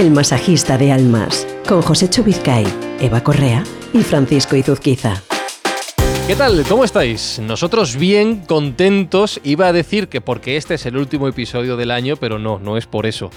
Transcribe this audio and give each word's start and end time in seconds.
El 0.00 0.12
masajista 0.12 0.78
de 0.78 0.92
almas, 0.92 1.46
con 1.68 1.82
José 1.82 2.08
Chubizcay, 2.08 2.64
Eva 3.02 3.22
Correa 3.22 3.62
y 3.92 3.98
Francisco 3.98 4.56
Izuzquiza. 4.56 5.22
¿Qué 6.26 6.34
tal? 6.36 6.64
¿Cómo 6.66 6.84
estáis? 6.84 7.38
Nosotros 7.38 7.96
bien, 7.96 8.46
contentos. 8.46 9.42
Iba 9.44 9.66
a 9.66 9.74
decir 9.74 10.08
que 10.08 10.22
porque 10.22 10.56
este 10.56 10.76
es 10.76 10.86
el 10.86 10.96
último 10.96 11.28
episodio 11.28 11.76
del 11.76 11.90
año, 11.90 12.16
pero 12.16 12.38
no, 12.38 12.58
no 12.58 12.78
es 12.78 12.86
por 12.86 13.04
eso 13.04 13.30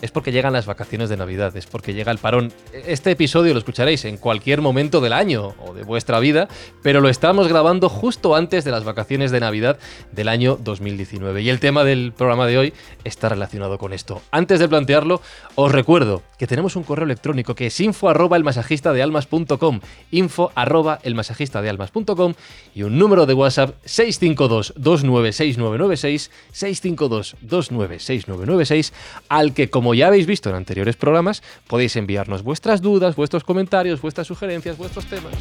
es 0.00 0.10
porque 0.10 0.32
llegan 0.32 0.52
las 0.52 0.66
vacaciones 0.66 1.08
de 1.08 1.16
Navidad, 1.16 1.56
es 1.56 1.66
porque 1.66 1.94
llega 1.94 2.12
el 2.12 2.18
parón. 2.18 2.52
Este 2.72 3.10
episodio 3.10 3.52
lo 3.52 3.58
escucharéis 3.58 4.04
en 4.04 4.16
cualquier 4.16 4.60
momento 4.60 5.00
del 5.00 5.12
año 5.12 5.54
o 5.64 5.74
de 5.74 5.82
vuestra 5.82 6.20
vida, 6.20 6.48
pero 6.82 7.00
lo 7.00 7.08
estamos 7.08 7.48
grabando 7.48 7.88
justo 7.88 8.36
antes 8.36 8.64
de 8.64 8.70
las 8.70 8.84
vacaciones 8.84 9.30
de 9.30 9.40
Navidad 9.40 9.78
del 10.12 10.28
año 10.28 10.58
2019. 10.62 11.42
Y 11.42 11.50
el 11.50 11.60
tema 11.60 11.84
del 11.84 12.12
programa 12.16 12.46
de 12.46 12.58
hoy 12.58 12.72
está 13.04 13.28
relacionado 13.28 13.78
con 13.78 13.92
esto. 13.92 14.22
Antes 14.30 14.60
de 14.60 14.68
plantearlo, 14.68 15.20
os 15.54 15.72
recuerdo 15.72 16.22
que 16.38 16.46
tenemos 16.46 16.76
un 16.76 16.84
correo 16.84 17.04
electrónico 17.04 17.54
que 17.54 17.66
es 17.66 17.80
info 17.80 18.08
arroba 18.08 18.36
el 18.36 18.44
masajista 18.44 18.92
de 18.92 19.02
almas.com, 19.02 19.80
info 20.10 20.52
arroba 20.54 21.00
el 21.02 21.14
masajista 21.14 21.60
de 21.62 21.70
almas.com 21.70 22.34
y 22.74 22.82
un 22.82 22.98
número 22.98 23.26
de 23.26 23.34
WhatsApp 23.34 23.74
652 23.84 24.74
296996 24.76 26.30
652 26.52 27.36
296996 27.40 28.92
al 29.28 29.52
que 29.54 29.70
como 29.70 29.87
como 29.88 29.94
ya 29.94 30.08
habéis 30.08 30.26
visto 30.26 30.50
en 30.50 30.54
anteriores 30.54 30.96
programas, 30.96 31.42
podéis 31.66 31.96
enviarnos 31.96 32.42
vuestras 32.42 32.82
dudas, 32.82 33.16
vuestros 33.16 33.42
comentarios, 33.42 34.02
vuestras 34.02 34.26
sugerencias, 34.26 34.76
vuestros 34.76 35.06
temas. 35.06 35.32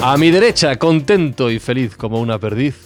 A 0.00 0.16
mi 0.18 0.30
derecha, 0.30 0.76
contento 0.76 1.50
y 1.50 1.58
feliz 1.58 1.96
como 1.96 2.20
una 2.20 2.38
perdiz, 2.38 2.83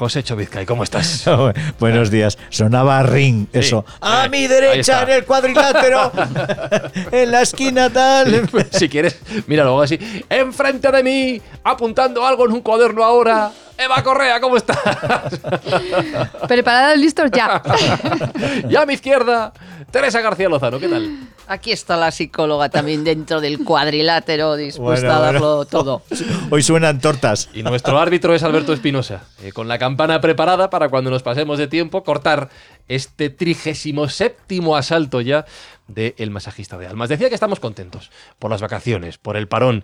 José 0.00 0.22
Chovizcay, 0.22 0.64
¿cómo 0.64 0.82
estás? 0.82 1.28
Buenos 1.78 2.10
días. 2.10 2.38
Sonaba 2.48 3.02
ring, 3.02 3.48
eso. 3.52 3.84
A 4.00 4.28
mi 4.28 4.46
derecha, 4.46 5.02
en 5.02 5.10
el 5.10 5.26
cuadrilátero, 5.26 6.10
en 7.12 7.30
la 7.30 7.42
esquina 7.42 7.90
tal. 7.90 8.48
si 8.70 8.88
quieres, 8.88 9.20
mira 9.46 9.62
luego 9.62 9.82
así. 9.82 9.98
Enfrente 10.30 10.90
de 10.90 11.02
mí, 11.02 11.42
apuntando 11.62 12.24
algo 12.24 12.46
en 12.46 12.52
un 12.52 12.62
cuaderno 12.62 13.04
ahora. 13.04 13.52
Eva 13.76 14.02
Correa, 14.02 14.40
¿cómo 14.40 14.56
estás? 14.56 14.78
Preparados, 16.48 16.96
listos 16.96 17.30
ya. 17.30 17.62
y 18.70 18.76
a 18.76 18.86
mi 18.86 18.94
izquierda, 18.94 19.52
Teresa 19.90 20.22
García 20.22 20.48
Lozano, 20.48 20.78
¿qué 20.78 20.88
tal? 20.88 21.10
Aquí 21.50 21.72
está 21.72 21.96
la 21.96 22.12
psicóloga 22.12 22.68
también 22.68 23.02
dentro 23.02 23.40
del 23.40 23.64
cuadrilátero, 23.64 24.54
dispuesta 24.54 25.16
a 25.16 25.18
darlo 25.18 25.64
todo. 25.64 26.02
Hoy 26.50 26.62
suenan 26.62 27.00
tortas. 27.00 27.50
Y 27.52 27.64
nuestro 27.64 27.98
árbitro 27.98 28.36
es 28.36 28.44
Alberto 28.44 28.72
Espinosa, 28.72 29.24
eh, 29.42 29.50
con 29.50 29.66
la 29.66 29.76
campana 29.76 30.20
preparada 30.20 30.70
para 30.70 30.88
cuando 30.88 31.10
nos 31.10 31.24
pasemos 31.24 31.58
de 31.58 31.66
tiempo 31.66 32.04
cortar 32.04 32.50
este 32.86 33.30
trigésimo 33.30 34.08
séptimo 34.08 34.76
asalto 34.76 35.20
ya 35.22 35.44
de 35.88 36.14
El 36.18 36.30
Masajista 36.30 36.78
de 36.78 36.86
Almas. 36.86 37.08
Decía 37.08 37.28
que 37.28 37.34
estamos 37.34 37.58
contentos 37.58 38.12
por 38.38 38.52
las 38.52 38.60
vacaciones, 38.60 39.18
por 39.18 39.36
el 39.36 39.48
parón 39.48 39.82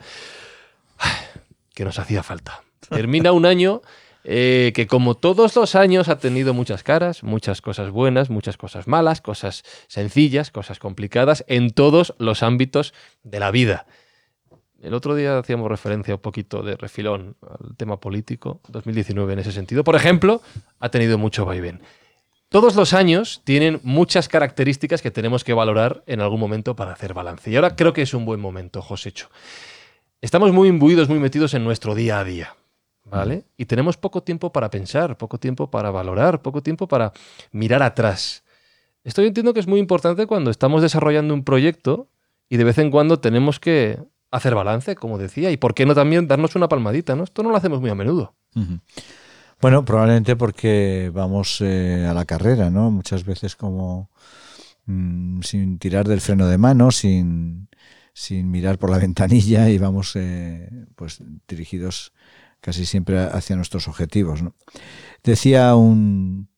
que 1.74 1.84
nos 1.84 1.98
hacía 1.98 2.22
falta. 2.22 2.62
Termina 2.90 3.32
un 3.32 3.44
año 3.44 3.82
eh, 4.28 4.72
que 4.74 4.88
como 4.88 5.14
todos 5.14 5.54
los 5.54 5.76
años 5.76 6.08
ha 6.08 6.18
tenido 6.18 6.52
muchas 6.52 6.82
caras, 6.82 7.22
muchas 7.22 7.62
cosas 7.62 7.92
buenas, 7.92 8.28
muchas 8.28 8.56
cosas 8.56 8.88
malas, 8.88 9.20
cosas 9.20 9.62
sencillas, 9.86 10.50
cosas 10.50 10.80
complicadas, 10.80 11.44
en 11.46 11.70
todos 11.70 12.12
los 12.18 12.42
ámbitos 12.42 12.92
de 13.22 13.38
la 13.38 13.52
vida. 13.52 13.86
El 14.82 14.94
otro 14.94 15.14
día 15.14 15.38
hacíamos 15.38 15.70
referencia 15.70 16.16
un 16.16 16.20
poquito 16.20 16.64
de 16.64 16.76
refilón 16.76 17.36
al 17.40 17.76
tema 17.76 18.00
político, 18.00 18.60
2019 18.68 19.32
en 19.32 19.38
ese 19.38 19.52
sentido. 19.52 19.84
Por 19.84 19.94
ejemplo, 19.94 20.42
ha 20.80 20.88
tenido 20.88 21.18
mucho 21.18 21.44
vaivén. 21.44 21.80
Todos 22.48 22.74
los 22.74 22.94
años 22.94 23.42
tienen 23.44 23.78
muchas 23.84 24.28
características 24.28 25.02
que 25.02 25.12
tenemos 25.12 25.44
que 25.44 25.54
valorar 25.54 26.02
en 26.06 26.20
algún 26.20 26.40
momento 26.40 26.74
para 26.74 26.92
hacer 26.92 27.14
balance. 27.14 27.48
Y 27.48 27.54
ahora 27.54 27.76
creo 27.76 27.92
que 27.92 28.02
es 28.02 28.12
un 28.12 28.24
buen 28.24 28.40
momento, 28.40 28.82
Josécho. 28.82 29.30
Estamos 30.20 30.50
muy 30.50 30.68
imbuidos, 30.68 31.08
muy 31.08 31.20
metidos 31.20 31.54
en 31.54 31.62
nuestro 31.62 31.94
día 31.94 32.18
a 32.18 32.24
día. 32.24 32.56
¿Vale? 33.10 33.44
Y 33.56 33.66
tenemos 33.66 33.96
poco 33.96 34.22
tiempo 34.22 34.52
para 34.52 34.70
pensar, 34.70 35.16
poco 35.16 35.38
tiempo 35.38 35.70
para 35.70 35.90
valorar, 35.90 36.42
poco 36.42 36.62
tiempo 36.62 36.88
para 36.88 37.12
mirar 37.52 37.82
atrás. 37.82 38.44
Esto 39.04 39.22
yo 39.22 39.28
entiendo 39.28 39.54
que 39.54 39.60
es 39.60 39.66
muy 39.66 39.78
importante 39.78 40.26
cuando 40.26 40.50
estamos 40.50 40.82
desarrollando 40.82 41.32
un 41.32 41.44
proyecto 41.44 42.08
y 42.48 42.56
de 42.56 42.64
vez 42.64 42.78
en 42.78 42.90
cuando 42.90 43.20
tenemos 43.20 43.60
que 43.60 43.98
hacer 44.30 44.54
balance, 44.54 44.96
como 44.96 45.18
decía, 45.18 45.50
y 45.50 45.56
por 45.56 45.74
qué 45.74 45.86
no 45.86 45.94
también 45.94 46.26
darnos 46.26 46.56
una 46.56 46.68
palmadita, 46.68 47.14
¿no? 47.14 47.24
Esto 47.24 47.42
no 47.42 47.50
lo 47.50 47.56
hacemos 47.56 47.80
muy 47.80 47.90
a 47.90 47.94
menudo. 47.94 48.34
Bueno, 49.60 49.84
probablemente 49.84 50.36
porque 50.36 51.10
vamos 51.14 51.60
eh, 51.60 52.06
a 52.08 52.14
la 52.14 52.24
carrera, 52.24 52.70
¿no? 52.70 52.90
Muchas 52.90 53.24
veces 53.24 53.56
como 53.56 54.10
mm, 54.86 55.40
sin 55.42 55.78
tirar 55.78 56.06
del 56.06 56.20
freno 56.20 56.46
de 56.46 56.58
mano, 56.58 56.90
sin, 56.90 57.68
sin 58.12 58.50
mirar 58.50 58.78
por 58.78 58.90
la 58.90 58.98
ventanilla 59.06 59.68
y 59.70 59.78
vamos 59.78 60.14
eh, 60.16 60.68
pues 60.94 61.22
dirigidos 61.48 62.12
casi 62.66 62.84
siempre 62.84 63.20
hacia 63.20 63.54
nuestros 63.54 63.86
objetivos. 63.86 64.42
Decía 65.22 65.76
un, 65.76 66.48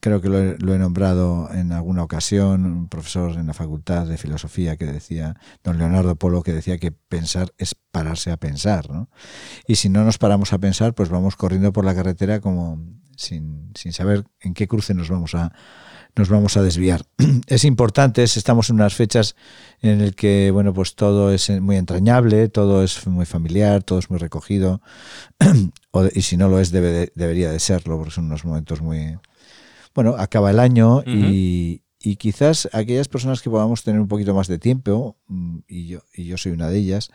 creo 0.00 0.20
que 0.20 0.28
lo 0.28 0.38
he, 0.74 0.78
nombrado 0.78 1.52
en 1.52 1.72
alguna 1.72 2.04
ocasión, 2.04 2.64
un 2.64 2.88
profesor 2.88 3.32
en 3.32 3.48
la 3.48 3.54
Facultad 3.54 4.06
de 4.06 4.18
Filosofía 4.18 4.76
que 4.76 4.86
decía, 4.86 5.34
don 5.64 5.76
Leonardo 5.76 6.14
Polo, 6.14 6.44
que 6.44 6.52
decía 6.52 6.78
que 6.78 6.92
pensar 6.92 7.52
es 7.58 7.74
pararse 7.74 8.30
a 8.30 8.36
pensar. 8.36 8.88
¿no? 8.88 9.10
Y 9.66 9.74
si 9.74 9.88
no 9.88 10.04
nos 10.04 10.18
paramos 10.18 10.52
a 10.52 10.58
pensar, 10.58 10.94
pues 10.94 11.08
vamos 11.08 11.34
corriendo 11.34 11.72
por 11.72 11.84
la 11.84 11.96
carretera 11.96 12.38
como 12.38 12.80
sin, 13.16 13.72
sin 13.74 13.92
saber 13.92 14.26
en 14.38 14.54
qué 14.54 14.68
cruce 14.68 14.94
nos 14.94 15.10
vamos 15.10 15.34
a, 15.34 15.52
nos 16.18 16.28
vamos 16.28 16.56
a 16.56 16.62
desviar. 16.62 17.06
Es 17.46 17.64
importante, 17.64 18.24
estamos 18.24 18.68
en 18.68 18.76
unas 18.76 18.94
fechas 18.94 19.36
en 19.80 20.00
el 20.00 20.14
que, 20.14 20.50
bueno, 20.50 20.74
pues 20.74 20.96
todo 20.96 21.32
es 21.32 21.48
muy 21.60 21.76
entrañable, 21.76 22.48
todo 22.48 22.82
es 22.82 23.06
muy 23.06 23.24
familiar, 23.24 23.84
todo 23.84 24.00
es 24.00 24.10
muy 24.10 24.18
recogido, 24.18 24.82
y 26.14 26.22
si 26.22 26.36
no 26.36 26.48
lo 26.48 26.58
es, 26.58 26.72
debería 26.72 27.52
de 27.52 27.60
serlo, 27.60 27.96
porque 27.96 28.10
son 28.10 28.26
unos 28.26 28.44
momentos 28.44 28.82
muy... 28.82 29.16
Bueno, 29.94 30.16
acaba 30.18 30.50
el 30.50 30.58
año 30.58 31.02
y, 31.06 31.82
quizás 32.18 32.68
aquellas 32.72 33.08
personas 33.08 33.42
que 33.42 33.50
podamos 33.50 33.84
tener 33.84 34.00
un 34.00 34.08
poquito 34.08 34.34
más 34.34 34.48
de 34.48 34.58
tiempo, 34.58 35.16
mm, 35.28 35.58
y 35.68 35.86
yo, 35.86 36.00
y 36.14 36.24
yo 36.24 36.36
soy 36.36 36.52
una 36.52 36.68
de 36.68 36.78
ellas, 36.78 37.10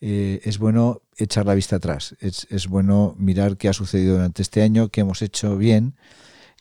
eh, 0.00 0.40
es 0.44 0.58
bueno 0.58 1.02
echar 1.16 1.44
la 1.44 1.54
vista 1.54 1.76
atrás, 1.76 2.16
es, 2.20 2.46
es 2.50 2.68
bueno 2.68 3.14
mirar 3.18 3.58
qué 3.58 3.68
ha 3.68 3.74
sucedido 3.74 4.14
durante 4.14 4.40
este 4.40 4.62
año, 4.62 4.88
qué 4.88 5.02
hemos 5.02 5.20
hecho 5.20 5.58
bien, 5.58 5.94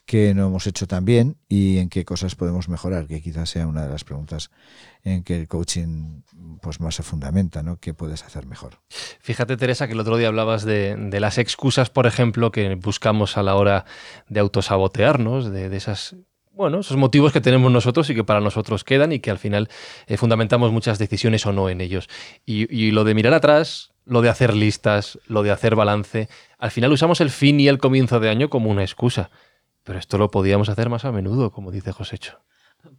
qué 0.10 0.34
no 0.34 0.48
hemos 0.48 0.66
hecho 0.66 0.88
tan 0.88 1.06
bien 1.06 1.38
y 1.48 1.78
en 1.78 1.88
qué 1.88 2.04
cosas 2.04 2.34
podemos 2.34 2.68
mejorar, 2.68 3.06
que 3.06 3.22
quizás 3.22 3.48
sea 3.48 3.68
una 3.68 3.84
de 3.84 3.90
las 3.90 4.04
preguntas 4.04 4.50
en 5.04 5.24
que 5.24 5.40
el 5.40 5.48
coaching 5.48 6.24
pues 6.64 6.80
más 6.80 6.96
se 6.96 7.04
fundamenta, 7.04 7.62
¿no? 7.62 7.80
¿Qué 7.80 7.94
puedes 7.94 8.24
hacer 8.24 8.48
mejor? 8.48 8.80
Fíjate, 8.90 9.56
Teresa, 9.56 9.86
que 9.86 9.94
el 9.94 10.00
otro 10.00 10.18
día 10.18 10.30
hablabas 10.30 10.66
de, 10.66 10.98
las 11.20 11.38
excusas, 11.38 11.92
por 11.92 12.08
ejemplo, 12.08 12.52
que 12.52 12.74
buscamos 12.74 13.38
a 13.38 13.44
la 13.44 13.54
hora 13.54 13.86
de 14.28 14.40
autosabotearnos, 14.40 15.52
de, 15.52 15.70
de 15.70 15.78
esas 15.78 16.16
bueno, 16.54 16.80
esos 16.80 16.98
motivos 16.98 17.32
que 17.32 17.40
tenemos 17.40 17.72
nosotros 17.72 18.10
y 18.10 18.16
que 18.16 18.24
para 18.24 18.42
nosotros 18.42 18.84
quedan 18.84 19.12
y 19.12 19.20
que 19.20 19.30
al 19.30 19.38
final 19.38 19.70
eh, 20.08 20.18
fundamentamos 20.18 20.72
muchas 20.72 20.98
decisiones 20.98 21.46
o 21.46 21.54
no 21.54 21.70
en 21.70 21.82
ellos. 21.82 22.10
Y, 22.48 22.66
y, 22.76 22.90
lo 22.90 23.04
de 23.04 23.14
mirar 23.14 23.36
atrás, 23.36 23.92
lo 24.06 24.24
de 24.24 24.30
hacer 24.30 24.56
listas, 24.56 25.20
lo 25.28 25.44
de 25.44 25.52
hacer 25.52 25.76
balance, 25.76 26.30
al 26.58 26.72
final 26.72 26.92
usamos 26.92 27.22
el 27.22 27.30
fin 27.30 27.60
y 27.60 27.68
el 27.68 27.78
comienzo 27.78 28.20
de 28.20 28.30
año 28.30 28.50
como 28.50 28.72
una 28.72 28.82
excusa. 28.82 29.30
Pero 29.84 30.00
esto 30.00 30.18
lo 30.18 30.32
podíamos 30.32 30.70
hacer 30.70 30.90
más 30.90 31.06
a 31.06 31.12
menudo, 31.12 31.52
como 31.52 31.72
dice 31.72 31.92
Josécho. 31.92 32.40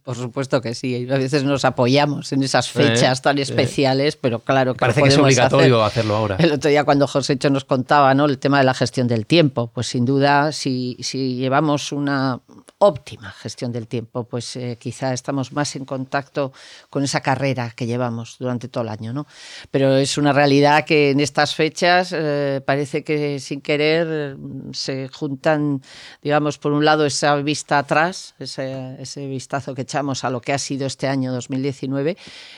Por 0.03 0.15
supuesto 0.15 0.61
que 0.61 0.73
sí. 0.73 1.07
A 1.11 1.17
veces 1.17 1.43
nos 1.43 1.63
apoyamos 1.63 2.31
en 2.31 2.41
esas 2.43 2.69
fechas 2.69 3.21
tan 3.21 3.37
especiales, 3.37 4.15
pero 4.15 4.39
claro 4.39 4.73
que 4.73 4.79
Parece 4.79 5.03
que 5.03 5.09
es 5.09 5.17
obligatorio 5.17 5.83
hacerlo 5.83 6.15
ahora. 6.15 6.37
El 6.39 6.53
otro 6.53 6.69
día 6.69 6.83
cuando 6.83 7.07
Josécho 7.07 7.49
nos 7.49 7.65
contaba 7.65 8.13
¿no? 8.13 8.25
el 8.25 8.39
tema 8.39 8.57
de 8.59 8.65
la 8.65 8.73
gestión 8.73 9.07
del 9.07 9.25
tiempo, 9.25 9.71
pues 9.73 9.87
sin 9.87 10.05
duda 10.05 10.51
si, 10.51 10.97
si 11.01 11.35
llevamos 11.35 11.91
una 11.91 12.41
óptima 12.83 13.31
gestión 13.31 13.71
del 13.71 13.87
tiempo, 13.87 14.23
pues 14.23 14.55
eh, 14.55 14.75
quizá 14.79 15.13
estamos 15.13 15.51
más 15.51 15.75
en 15.75 15.85
contacto 15.85 16.51
con 16.89 17.03
esa 17.03 17.21
carrera 17.21 17.71
que 17.75 17.85
llevamos 17.85 18.37
durante 18.39 18.69
todo 18.69 18.83
el 18.83 18.89
año, 18.89 19.13
¿no? 19.13 19.27
Pero 19.69 19.97
es 19.97 20.17
una 20.17 20.33
realidad 20.33 20.83
que 20.83 21.11
en 21.11 21.19
estas 21.19 21.53
fechas 21.53 22.11
eh, 22.11 22.59
parece 22.65 23.03
que 23.03 23.39
sin 23.39 23.61
querer 23.61 24.35
mm, 24.35 24.73
se 24.73 25.09
juntan, 25.09 25.83
digamos, 26.23 26.57
por 26.57 26.71
un 26.71 26.83
lado 26.83 27.05
esa 27.05 27.35
vista 27.35 27.77
atrás, 27.77 28.33
ese, 28.39 28.95
ese, 28.99 29.27
vistazo 29.27 29.75
que 29.75 29.85
echamos 29.91 30.23
a 30.23 30.29
lo 30.29 30.39
que 30.39 30.53
ha 30.53 30.57
sido 30.57 30.87
este 30.87 31.07
año 31.07 31.33
2019 31.33 32.15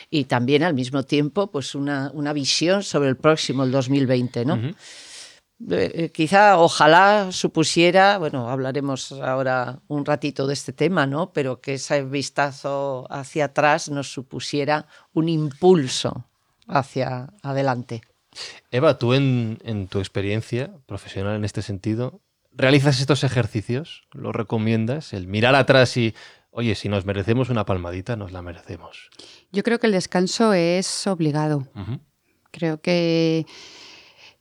y 0.08 0.24
también 0.24 0.62
al 0.62 0.74
mismo 0.74 1.02
tiempo 1.02 1.48
pues 1.48 1.74
una, 1.74 2.12
una 2.14 2.32
visión 2.32 2.84
sobre 2.84 3.08
el 3.08 3.16
próximo, 3.16 3.64
el 3.64 3.72
2020, 3.72 4.44
¿no? 4.44 4.60
Eh, 5.70 6.10
quizá, 6.12 6.58
ojalá 6.58 7.32
supusiera, 7.32 8.18
bueno, 8.18 8.50
hablaremos 8.50 9.12
ahora 9.12 9.80
un 9.88 10.04
ratito 10.04 10.46
de 10.46 10.54
este 10.54 10.72
tema, 10.72 11.06
¿no? 11.06 11.32
Pero 11.32 11.60
que 11.60 11.74
ese 11.74 12.02
vistazo 12.04 13.06
hacia 13.10 13.46
atrás 13.46 13.88
nos 13.88 14.12
supusiera 14.12 14.86
un 15.12 15.28
impulso 15.28 16.26
hacia 16.68 17.30
adelante. 17.42 18.02
Eva, 18.70 18.98
tú 18.98 19.14
en, 19.14 19.88
tu 19.88 19.98
experiencia 19.98 20.70
profesional 20.86 21.36
en 21.36 21.44
este 21.44 21.62
sentido, 21.62 22.20
¿Realizas 22.56 23.00
estos 23.00 23.24
ejercicios? 23.24 24.04
¿Lo 24.12 24.30
recomiendas? 24.30 25.12
El 25.12 25.26
mirar 25.26 25.56
atrás 25.56 25.96
y, 25.96 26.14
oye, 26.54 26.76
si 26.76 26.88
nos 26.88 27.04
merecemos 27.04 27.50
una 27.50 27.66
palmadita, 27.66 28.14
nos 28.14 28.30
la 28.30 28.40
merecemos. 28.40 29.10
Yo 29.50 29.64
creo 29.64 29.80
que 29.80 29.88
el 29.88 29.92
descanso 29.92 30.52
es 30.52 31.06
obligado. 31.08 31.66
Creo 32.52 32.80
que, 32.80 33.44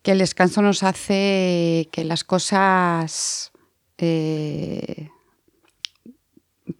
que 0.04 0.12
el 0.12 0.20
descanso 0.20 0.62
nos 0.62 0.84
hace 0.84 1.90
que 1.92 2.04
las 2.06 2.24
cosas 2.24 3.52
eh, 3.98 5.10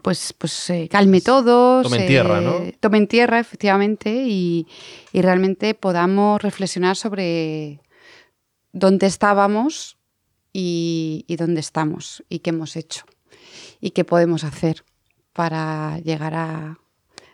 pues, 0.02 0.32
pues 0.34 0.52
se 0.52 0.88
calme 0.88 1.20
todo. 1.20 1.82
Tomen 1.82 2.06
tierra, 2.06 2.40
¿no? 2.40 2.60
Tomen 2.78 3.08
tierra, 3.08 3.40
efectivamente, 3.40 4.24
y, 4.28 4.68
y 5.12 5.20
realmente 5.20 5.74
podamos 5.74 6.40
reflexionar 6.42 6.94
sobre 6.94 7.80
dónde 8.72 9.06
estábamos 9.06 9.98
y, 10.52 11.24
y 11.26 11.34
dónde 11.34 11.58
estamos 11.58 12.22
y 12.28 12.38
qué 12.38 12.50
hemos 12.50 12.76
hecho 12.76 13.04
y 13.80 13.90
qué 13.90 14.04
podemos 14.04 14.44
hacer 14.44 14.84
para 15.34 15.98
llegar 15.98 16.34
a, 16.34 16.78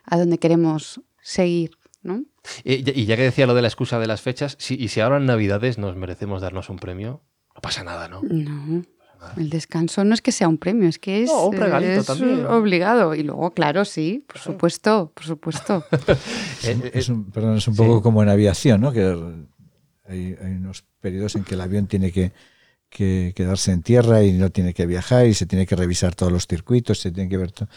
a 0.04 0.18
donde 0.18 0.38
queremos 0.38 1.00
seguir, 1.22 1.72
¿no? 2.02 2.24
Y, 2.64 2.82
ya- 2.82 2.92
y 2.94 3.04
ya 3.04 3.16
que 3.16 3.22
decía 3.22 3.46
lo 3.46 3.54
de 3.54 3.62
la 3.62 3.68
excusa 3.68 3.98
de 4.00 4.06
las 4.08 4.20
fechas, 4.22 4.56
si, 4.58 4.74
y 4.74 4.88
si 4.88 5.00
ahora 5.00 5.18
en 5.18 5.26
Navidades 5.26 5.78
nos 5.78 5.94
merecemos 5.94 6.40
darnos 6.42 6.68
un 6.70 6.78
premio, 6.78 7.22
no 7.54 7.60
pasa 7.60 7.84
nada, 7.84 8.08
¿no? 8.08 8.20
No. 8.22 8.82
El 9.36 9.50
descanso 9.50 10.02
no 10.02 10.14
es 10.14 10.22
que 10.22 10.32
sea 10.32 10.48
un 10.48 10.56
premio, 10.56 10.88
es 10.88 10.98
que 10.98 11.22
es, 11.24 11.28
No, 11.30 11.48
un 11.48 11.56
regalito 11.56 12.00
es 12.00 12.06
también. 12.06 12.46
obligado. 12.46 13.14
Y 13.14 13.22
luego, 13.22 13.50
claro, 13.50 13.84
sí, 13.84 14.24
por 14.26 14.38
supuesto, 14.38 15.12
por 15.14 15.24
supuesto. 15.26 15.84
Eh, 16.64 16.90
Es 16.94 17.10
eh, 17.10 17.12
un, 17.12 17.30
perdón, 17.30 17.58
es 17.58 17.68
un 17.68 17.74
sí. 17.74 17.82
poco 17.82 18.00
como 18.02 18.22
en 18.22 18.30
aviación, 18.30 18.80
¿no? 18.80 18.92
Que 18.92 19.02
hay, 20.08 20.36
hay 20.42 20.52
unos 20.52 20.84
periodos 21.00 21.36
en 21.36 21.44
que 21.44 21.52
el 21.54 21.60
avión 21.60 21.86
tiene 21.86 22.12
que, 22.12 22.32
que 22.88 23.34
quedarse 23.36 23.72
en 23.72 23.82
tierra 23.82 24.22
y 24.22 24.32
no 24.32 24.48
tiene 24.48 24.72
que 24.72 24.86
viajar 24.86 25.26
y 25.26 25.34
se 25.34 25.44
tiene 25.44 25.66
que 25.66 25.76
revisar 25.76 26.14
todos 26.14 26.32
los 26.32 26.46
circuitos, 26.46 26.98
se 27.00 27.10
tiene 27.12 27.28
que 27.28 27.36
ver 27.36 27.52
todo. 27.52 27.68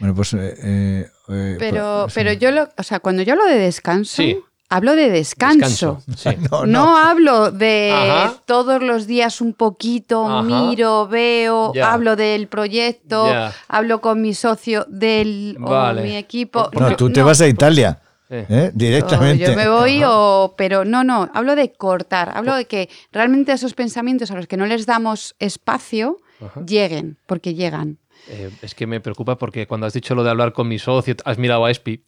Bueno, 0.00 0.14
pues... 0.14 0.32
eh, 0.34 0.54
eh, 0.62 1.06
eh, 1.28 1.56
Pero, 1.58 2.00
pues, 2.04 2.14
pero 2.14 2.30
eh, 2.30 2.38
yo, 2.38 2.50
lo, 2.50 2.68
o 2.76 2.82
sea, 2.82 2.98
cuando 3.00 3.22
yo 3.22 3.34
hablo 3.34 3.44
de 3.46 3.56
descanso, 3.58 4.16
Sí. 4.22 4.36
hablo 4.68 4.96
de 4.96 5.10
descanso. 5.10 6.00
descanso. 6.06 6.12
Sí. 6.16 6.30
No, 6.50 6.66
No, 6.66 6.66
no. 6.66 6.96
hablo 6.96 7.50
de 7.52 7.92
Ajá. 7.94 8.34
todos 8.46 8.82
los 8.82 9.06
días 9.06 9.40
un 9.40 9.52
poquito, 9.54 10.26
Ajá. 10.26 10.42
miro, 10.42 11.06
veo, 11.06 11.72
hablo 11.84 12.16
del 12.16 12.48
proyecto, 12.48 13.26
hablo 13.68 14.00
con 14.00 14.20
mi 14.22 14.34
socio 14.34 14.86
del 14.88 15.56
Vale. 15.58 16.00
o 16.00 16.04
mi 16.04 16.16
equipo. 16.16 16.70
No, 16.78 16.96
tú 16.96 17.12
te 17.12 17.22
vas 17.22 17.40
a 17.40 17.46
Italia, 17.46 18.00
eh. 18.30 18.46
¿eh? 18.48 18.70
directamente. 18.74 19.44
O 19.44 19.50
yo 19.50 19.56
me 19.56 19.68
voy, 19.68 20.02
o, 20.06 20.54
pero 20.56 20.84
no, 20.84 21.04
no, 21.04 21.28
hablo 21.34 21.56
de 21.56 21.72
cortar, 21.72 22.32
hablo 22.34 22.54
de 22.54 22.64
que 22.64 22.88
realmente 23.12 23.52
esos 23.52 23.74
pensamientos 23.74 24.30
a 24.30 24.34
los 24.34 24.46
que 24.46 24.56
no 24.56 24.66
les 24.66 24.86
damos 24.86 25.34
espacio 25.40 26.16
Ajá. 26.40 26.62
lleguen, 26.64 27.18
porque 27.26 27.54
llegan. 27.54 27.98
Eh, 28.28 28.50
es 28.62 28.74
que 28.74 28.86
me 28.86 29.00
preocupa 29.00 29.36
porque 29.38 29.66
cuando 29.66 29.86
has 29.86 29.92
dicho 29.92 30.14
lo 30.14 30.22
de 30.22 30.30
hablar 30.30 30.52
con 30.52 30.68
mi 30.68 30.78
socio, 30.78 31.14
has 31.24 31.38
mirado 31.38 31.64
a 31.64 31.70
Espi 31.70 32.04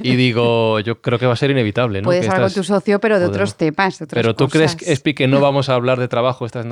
y 0.00 0.16
digo, 0.16 0.78
yo 0.80 1.00
creo 1.00 1.18
que 1.18 1.26
va 1.26 1.32
a 1.32 1.36
ser 1.36 1.50
inevitable, 1.50 2.00
¿no? 2.00 2.06
Puedes 2.06 2.22
Que 2.26 2.30
hablar 2.30 2.48
con 2.48 2.54
tu 2.54 2.64
socio, 2.64 3.00
pero 3.00 3.18
de 3.18 3.26
Podemos. 3.26 3.52
otros 3.52 3.56
temas, 3.56 3.98
de 3.98 4.04
otras 4.04 4.22
Pero 4.22 4.34
tú 4.36 4.48
crees. 4.48 4.76
Espi, 4.82 5.14
que 5.14 5.26
no 5.26 5.40
vamos 5.40 5.68
a 5.68 5.74
hablar 5.74 5.98
de 5.98 6.08
trabajo 6.08 6.46
estas 6.46 6.66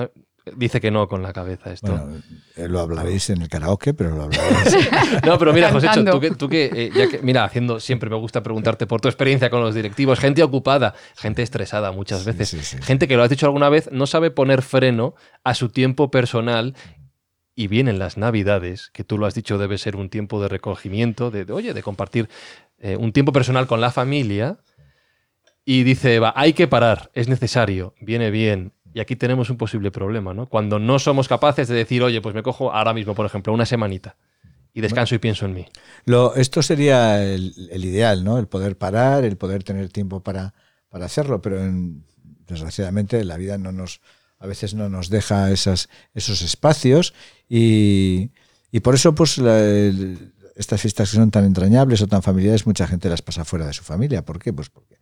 Dice 0.54 0.80
que 0.80 0.92
no 0.92 1.08
con 1.08 1.24
la 1.24 1.32
cabeza 1.32 1.72
esto. 1.72 1.90
Bueno, 1.90 2.22
eh, 2.54 2.68
lo 2.68 2.78
hablaréis 2.78 3.30
en 3.30 3.42
el 3.42 3.48
karaoke, 3.48 3.94
pero 3.94 4.14
lo 4.14 4.22
hablaréis. 4.24 4.78
No, 5.26 5.36
pero 5.40 5.52
mira, 5.52 5.72
José, 5.72 5.88
tú 6.08 6.20
que, 6.20 6.30
tú 6.30 6.48
que 6.48 6.70
eh, 6.72 6.90
ya 6.94 7.08
que, 7.08 7.18
mira, 7.20 7.42
haciendo, 7.42 7.80
siempre 7.80 8.08
me 8.08 8.14
gusta 8.14 8.44
preguntarte 8.44 8.86
por 8.86 9.00
tu 9.00 9.08
experiencia 9.08 9.50
con 9.50 9.60
los 9.60 9.74
directivos, 9.74 10.20
gente 10.20 10.44
ocupada, 10.44 10.94
gente 11.16 11.42
estresada 11.42 11.90
muchas 11.90 12.20
Sí, 12.20 12.26
veces, 12.26 12.48
sí, 12.50 12.60
sí. 12.62 12.76
gente 12.80 13.08
que 13.08 13.16
lo 13.16 13.24
has 13.24 13.30
dicho 13.30 13.46
alguna 13.46 13.68
vez, 13.70 13.88
no 13.90 14.06
sabe 14.06 14.30
poner 14.30 14.62
freno 14.62 15.16
a 15.42 15.54
su 15.54 15.68
tiempo 15.68 16.12
personal 16.12 16.76
y 17.56 17.66
vienen 17.66 17.98
las 17.98 18.16
navidades, 18.18 18.90
que 18.92 19.02
tú 19.02 19.18
lo 19.18 19.26
has 19.26 19.34
dicho 19.34 19.58
debe 19.58 19.78
ser 19.78 19.96
un 19.96 20.10
tiempo 20.10 20.40
de 20.40 20.48
recogimiento, 20.48 21.30
de, 21.32 21.44
de, 21.46 21.52
oye, 21.52 21.74
de 21.74 21.82
compartir 21.82 22.28
eh, 22.78 22.96
un 22.96 23.12
tiempo 23.12 23.32
personal 23.32 23.66
con 23.66 23.80
la 23.80 23.90
familia. 23.90 24.58
Y 25.64 25.82
dice 25.82 26.14
Eva, 26.14 26.32
hay 26.36 26.52
que 26.52 26.68
parar, 26.68 27.10
es 27.14 27.28
necesario, 27.28 27.94
viene 28.00 28.30
bien. 28.30 28.72
Y 28.94 29.00
aquí 29.00 29.16
tenemos 29.16 29.50
un 29.50 29.56
posible 29.56 29.90
problema, 29.90 30.32
¿no? 30.32 30.46
Cuando 30.46 30.78
no 30.78 30.98
somos 30.98 31.28
capaces 31.28 31.66
de 31.68 31.74
decir, 31.74 32.02
oye, 32.02 32.20
pues 32.20 32.34
me 32.34 32.42
cojo 32.42 32.72
ahora 32.72 32.94
mismo, 32.94 33.14
por 33.14 33.26
ejemplo, 33.26 33.52
una 33.52 33.66
semanita 33.66 34.16
y 34.72 34.80
descanso 34.82 35.14
y 35.14 35.18
pienso 35.18 35.46
en 35.46 35.54
mí. 35.54 35.66
Esto 36.36 36.62
sería 36.62 37.22
el, 37.24 37.52
ideal, 37.84 38.22
¿no? 38.22 38.38
El 38.38 38.46
poder 38.46 38.76
parar, 38.76 39.24
el 39.24 39.36
poder 39.36 39.64
tener 39.64 39.88
tiempo 39.88 40.20
para, 40.22 40.54
para 40.88 41.06
hacerlo, 41.06 41.40
pero 41.40 41.58
en- 41.60 42.04
desgraciadamente 42.46 43.24
la 43.24 43.36
vida 43.36 43.58
no 43.58 43.72
nos, 43.72 44.00
a 44.38 44.46
veces 44.46 44.74
no 44.74 44.88
nos 44.88 45.08
deja 45.08 45.50
esas, 45.50 45.88
esos 46.14 46.42
espacios 46.42 47.14
y, 47.48 48.30
y 48.70 48.80
por 48.80 48.94
eso 48.94 49.14
pues 49.14 49.38
estas 50.56 50.80
fiestas 50.80 51.10
que 51.10 51.16
son 51.16 51.30
tan 51.30 51.44
entrañables 51.44 52.02
o 52.02 52.06
tan 52.06 52.22
familiares, 52.22 52.66
mucha 52.66 52.86
gente 52.86 53.08
las 53.08 53.22
pasa 53.22 53.44
fuera 53.44 53.66
de 53.66 53.72
su 53.72 53.84
familia. 53.84 54.24
¿Por 54.24 54.38
qué? 54.38 54.52
Pues 54.52 54.70
porque 54.70 54.98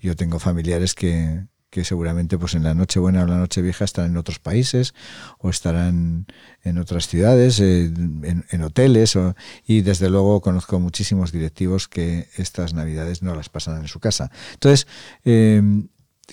yo 0.00 0.14
tengo 0.16 0.38
familiares 0.38 0.94
que, 0.94 1.44
que 1.70 1.84
seguramente 1.84 2.36
pues 2.36 2.54
en 2.54 2.64
la 2.64 2.74
Nochebuena 2.74 3.22
o 3.22 3.26
la 3.26 3.38
Nochevieja 3.38 3.84
estarán 3.84 4.10
en 4.10 4.16
otros 4.16 4.38
países 4.38 4.92
o 5.38 5.50
estarán 5.50 6.26
en 6.62 6.78
otras 6.78 7.06
ciudades, 7.06 7.60
eh, 7.60 7.84
en, 7.86 8.62
hoteles 8.62 9.16
y 9.64 9.80
desde 9.82 10.10
luego 10.10 10.40
conozco 10.40 10.80
muchísimos 10.80 11.32
directivos 11.32 11.88
que 11.88 12.28
estas 12.36 12.74
navidades 12.74 13.22
no 13.22 13.34
las 13.34 13.48
pasan 13.48 13.80
en 13.80 13.88
su 13.88 14.00
casa. 14.00 14.30
Entonces, 14.54 14.86
eh, 15.24 15.62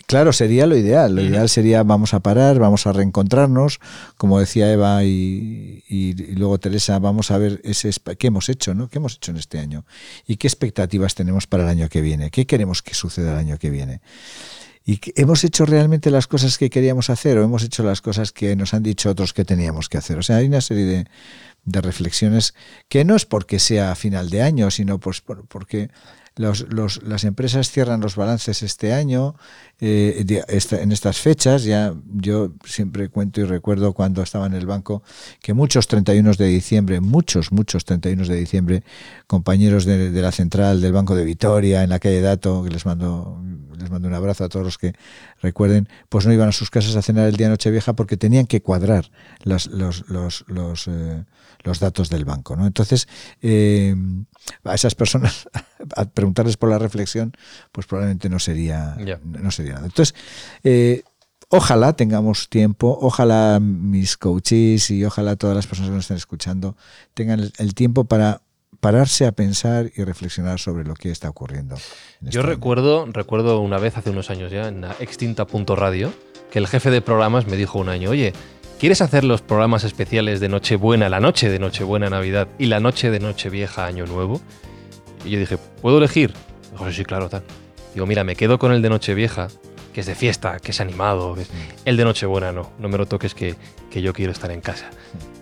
claro, 0.05 0.31
sería 0.33 0.65
lo 0.67 0.77
ideal. 0.77 1.15
Lo 1.15 1.21
ideal 1.21 1.49
sería 1.49 1.83
vamos 1.83 2.13
a 2.13 2.19
parar, 2.19 2.59
vamos 2.59 2.85
a 2.87 2.93
reencontrarnos, 2.93 3.79
como 4.17 4.39
decía 4.39 4.71
Eva 4.71 5.03
y, 5.03 5.83
y- 5.89 6.21
y 6.21 6.35
luego 6.35 6.59
Teresa, 6.59 6.99
vamos 6.99 7.31
a 7.31 7.37
ver 7.37 7.59
ese 7.63 7.89
qué 8.17 8.27
hemos 8.27 8.49
hecho, 8.49 8.73
¿no? 8.73 8.89
¿Qué 8.89 8.97
hemos 8.99 9.15
hecho 9.15 9.31
en 9.31 9.37
este 9.37 9.59
año? 9.59 9.85
¿Y 10.27 10.37
qué 10.37 10.47
expectativas 10.47 11.15
tenemos 11.15 11.47
para 11.47 11.63
el 11.63 11.69
año 11.69 11.89
que 11.89 12.01
viene? 12.01 12.29
¿Qué 12.31 12.45
queremos 12.45 12.81
que 12.81 12.93
suceda 12.93 13.31
el 13.33 13.37
año 13.39 13.57
que 13.57 13.69
viene? 13.69 14.01
¿Y 14.85 15.01
hemos 15.15 15.43
hecho 15.43 15.65
realmente 15.65 16.09
las 16.11 16.27
cosas 16.27 16.57
que 16.57 16.69
queríamos 16.69 17.09
hacer 17.09 17.37
o 17.37 17.43
hemos 17.43 17.61
hecho 17.63 17.83
las 17.83 17.99
cosas 18.01 18.31
que 18.31 18.55
nos 18.55 18.73
han 18.73 18.83
dicho 18.83 19.09
otros 19.09 19.33
que 19.33 19.43
teníamos 19.43 19.89
que 19.89 19.97
hacer? 19.97 20.17
O 20.17 20.23
sea, 20.23 20.37
hay 20.37 20.47
una 20.47 20.61
serie 20.61 20.85
de, 20.85 21.05
de 21.65 21.81
reflexiones 21.81 22.53
que 22.87 23.03
no 23.03 23.15
es 23.17 23.25
porque 23.25 23.59
sea 23.59 23.93
final 23.95 24.29
de 24.29 24.43
año, 24.43 24.71
sino 24.71 24.97
pues 24.97 25.19
por- 25.19 25.45
porque 25.47 25.89
los- 26.37 26.71
los- 26.71 27.03
las 27.03 27.25
empresas 27.25 27.69
cierran 27.69 27.99
los 27.99 28.15
balances 28.15 28.63
este 28.63 28.93
año, 28.93 29.35
eh, 29.79 30.23
de- 30.25 30.43
esta- 30.47 30.81
en 30.81 30.91
estas 30.91 31.17
fechas. 31.19 31.63
Ya 31.63 31.93
yo 32.13 32.53
siempre 32.65 33.09
cuento 33.09 33.41
y 33.41 33.43
recuerdo 33.45 33.93
cuando 33.93 34.21
estaba 34.23 34.45
en 34.47 34.53
el 34.53 34.65
banco 34.65 35.03
que 35.41 35.53
muchos 35.53 35.87
31 35.87 36.31
de 36.33 36.47
diciembre, 36.47 36.99
muchos, 37.01 37.51
muchos 37.51 37.85
31 37.85 38.27
de 38.27 38.35
diciembre, 38.35 38.83
compañeros 39.27 39.85
de, 39.85 40.11
de 40.11 40.21
la 40.21 40.31
central 40.31 40.81
del 40.81 40.93
Banco 40.93 41.15
de 41.15 41.25
Vitoria, 41.25 41.83
en 41.83 41.89
la 41.89 41.99
calle 41.99 42.21
Dato, 42.21 42.63
que 42.63 42.69
les 42.69 42.85
mando, 42.85 43.41
les 43.77 43.89
mando 43.91 44.07
un 44.07 44.13
abrazo 44.13 44.43
a 44.45 44.49
todos 44.49 44.65
los 44.65 44.77
que 44.77 44.93
recuerden, 45.41 45.87
pues 46.09 46.25
no 46.25 46.33
iban 46.33 46.49
a 46.49 46.51
sus 46.51 46.69
casas 46.69 46.95
a 46.95 47.01
cenar 47.01 47.27
el 47.27 47.35
día 47.35 47.49
Nochevieja 47.49 47.93
porque 47.93 48.17
tenían 48.17 48.47
que 48.47 48.61
cuadrar 48.61 49.11
las- 49.43 49.67
los, 49.67 50.09
los, 50.09 50.43
los, 50.47 50.87
eh, 50.87 51.23
los 51.63 51.79
datos 51.79 52.09
del 52.09 52.23
banco. 52.25 52.55
¿no? 52.55 52.65
Entonces, 52.65 53.07
eh, 53.41 53.95
a 54.63 54.73
esas 54.75 54.95
personas, 54.95 55.47
a 55.95 56.05
preguntarles 56.05 56.55
por 56.57 56.69
la 56.69 56.79
reflexión, 56.79 57.33
pues 57.71 57.85
probablemente 57.87 58.29
no 58.29 58.39
sería, 58.39 58.95
no 59.25 59.51
sería 59.51 59.66
Entonces, 59.75 60.15
eh, 60.63 61.03
ojalá 61.49 61.93
tengamos 61.93 62.49
tiempo, 62.49 62.97
ojalá 63.01 63.59
mis 63.61 64.17
coaches 64.17 64.89
y 64.91 65.05
ojalá 65.05 65.35
todas 65.35 65.55
las 65.55 65.67
personas 65.67 65.89
que 65.89 65.95
nos 65.95 66.03
estén 66.05 66.17
escuchando 66.17 66.75
tengan 67.13 67.39
el, 67.39 67.53
el 67.57 67.73
tiempo 67.73 68.03
para 68.05 68.41
pararse 68.79 69.25
a 69.25 69.31
pensar 69.31 69.91
y 69.95 70.03
reflexionar 70.03 70.59
sobre 70.59 70.83
lo 70.83 70.93
que 70.93 71.09
está 71.09 71.29
ocurriendo. 71.29 71.75
en 72.21 72.29
Yo 72.29 72.41
este 72.41 72.51
año. 72.51 72.55
recuerdo, 72.55 73.05
recuerdo 73.07 73.59
una 73.61 73.77
vez 73.79 73.97
hace 73.97 74.11
unos 74.11 74.29
años 74.29 74.51
ya 74.51 74.67
en 74.67 74.81
la 74.81 74.95
extinta.radio 74.99 76.13
que 76.51 76.59
el 76.59 76.67
jefe 76.67 76.91
de 76.91 77.01
programas 77.01 77.47
me 77.47 77.57
dijo 77.57 77.79
un 77.79 77.89
año, 77.89 78.11
oye, 78.11 78.33
¿quieres 78.79 79.01
hacer 79.01 79.23
los 79.23 79.41
programas 79.41 79.83
especiales 79.83 80.39
de 80.39 80.49
Nochebuena, 80.49 81.09
la 81.09 81.19
noche 81.19 81.49
de 81.49 81.59
Nochebuena 81.59 82.09
Navidad 82.09 82.47
y 82.57 82.67
la 82.67 82.79
noche 82.79 83.09
de 83.09 83.19
Nochevieja 83.19 83.85
Año 83.85 84.05
Nuevo? 84.05 84.41
Y 85.25 85.31
yo 85.31 85.39
dije, 85.39 85.57
¿puedo 85.81 85.97
elegir? 85.97 86.33
Dijo, 86.71 86.87
sí, 86.89 86.97
sí, 86.97 87.03
claro, 87.03 87.29
tal. 87.29 87.43
Digo, 87.97 88.05
mira, 88.05 88.23
me 88.23 88.35
quedo 88.35 88.59
con 88.59 88.71
el 88.73 88.83
de 88.83 88.91
Nochevieja, 88.91 89.47
que 89.91 90.01
es 90.01 90.05
de 90.05 90.13
fiesta, 90.13 90.59
que 90.59 90.69
es 90.69 90.79
animado. 90.81 91.33
que 91.33 91.41
es- 91.41 91.49
El 91.83 91.97
de 91.97 92.05
Nochebuena 92.05 92.51
no, 92.51 92.69
no 92.77 92.89
me 92.89 92.97
lo 92.99 93.07
toques 93.07 93.33
que, 93.33 93.55
que 93.89 94.03
yo 94.03 94.13
quiero 94.13 94.31
estar 94.31 94.51
en 94.51 94.61
casa. 94.61 94.91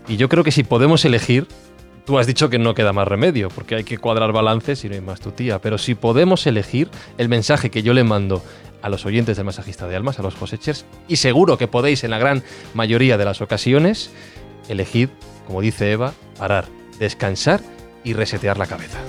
Y 0.07 0.15
yo 0.15 0.29
creo 0.29 0.41
que 0.45 0.53
si 0.53 0.63
podemos 0.63 1.03
elegir, 1.03 1.47
tú 2.05 2.17
has 2.17 2.27
dicho 2.27 2.49
que 2.49 2.57
no 2.57 2.73
queda 2.73 2.93
más 2.93 3.09
remedio, 3.09 3.49
porque 3.49 3.75
hay 3.75 3.83
que 3.83 3.97
cuadrar 3.97 4.31
balances 4.31 4.85
y 4.85 4.87
no 4.87 4.95
hay 4.95 5.01
más 5.01 5.19
tu 5.19 5.31
tía, 5.31 5.59
pero 5.59 5.77
si 5.77 5.95
podemos 5.95 6.47
elegir 6.47 6.89
el 7.17 7.27
mensaje 7.27 7.69
que 7.69 7.83
yo 7.83 7.93
le 7.93 8.05
mando 8.05 8.41
a 8.81 8.87
los 8.87 9.05
oyentes 9.05 9.35
del 9.35 9.45
masajista 9.45 9.85
de 9.89 9.97
almas, 9.97 10.17
a 10.19 10.21
los 10.23 10.35
cosechers, 10.35 10.85
y 11.09 11.17
seguro 11.17 11.57
que 11.57 11.67
podéis 11.67 12.05
en 12.05 12.11
la 12.11 12.19
gran 12.19 12.41
mayoría 12.73 13.17
de 13.17 13.25
las 13.25 13.41
ocasiones, 13.41 14.11
elegid, 14.69 15.09
como 15.45 15.59
dice 15.59 15.91
Eva, 15.91 16.13
parar, 16.37 16.67
descansar 16.99 17.59
y 18.05 18.13
resetear 18.13 18.57
la 18.57 18.67
cabeza. 18.67 18.99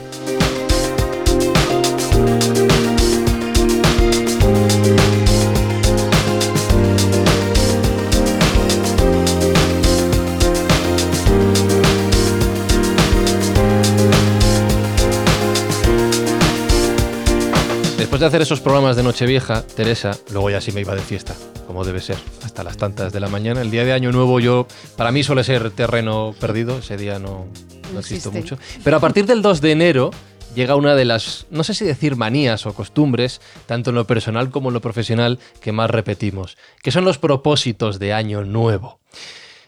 Después 18.16 18.32
de 18.32 18.34
hacer 18.34 18.42
esos 18.46 18.60
programas 18.62 18.96
de 18.96 19.02
Nochevieja, 19.02 19.60
Teresa, 19.60 20.16
luego 20.32 20.48
ya 20.48 20.62
sí 20.62 20.72
me 20.72 20.80
iba 20.80 20.94
de 20.94 21.02
fiesta, 21.02 21.34
como 21.66 21.84
debe 21.84 22.00
ser, 22.00 22.16
hasta 22.42 22.64
las 22.64 22.78
tantas 22.78 23.12
de 23.12 23.20
la 23.20 23.28
mañana. 23.28 23.60
El 23.60 23.70
día 23.70 23.84
de 23.84 23.92
Año 23.92 24.10
Nuevo 24.10 24.40
yo, 24.40 24.66
para 24.96 25.12
mí 25.12 25.22
suele 25.22 25.44
ser 25.44 25.70
terreno 25.70 26.34
perdido, 26.40 26.78
ese 26.78 26.96
día 26.96 27.18
no, 27.18 27.44
no 27.92 28.00
existo 28.00 28.32
mucho. 28.32 28.56
Pero 28.82 28.96
a 28.96 29.00
partir 29.00 29.26
del 29.26 29.42
2 29.42 29.60
de 29.60 29.70
enero 29.70 30.10
llega 30.54 30.76
una 30.76 30.94
de 30.94 31.04
las, 31.04 31.46
no 31.50 31.62
sé 31.62 31.74
si 31.74 31.84
decir 31.84 32.16
manías 32.16 32.64
o 32.64 32.72
costumbres, 32.72 33.42
tanto 33.66 33.90
en 33.90 33.96
lo 33.96 34.06
personal 34.06 34.48
como 34.48 34.70
en 34.70 34.74
lo 34.74 34.80
profesional, 34.80 35.38
que 35.60 35.72
más 35.72 35.90
repetimos, 35.90 36.56
que 36.82 36.92
son 36.92 37.04
los 37.04 37.18
propósitos 37.18 37.98
de 37.98 38.14
Año 38.14 38.44
Nuevo. 38.44 38.98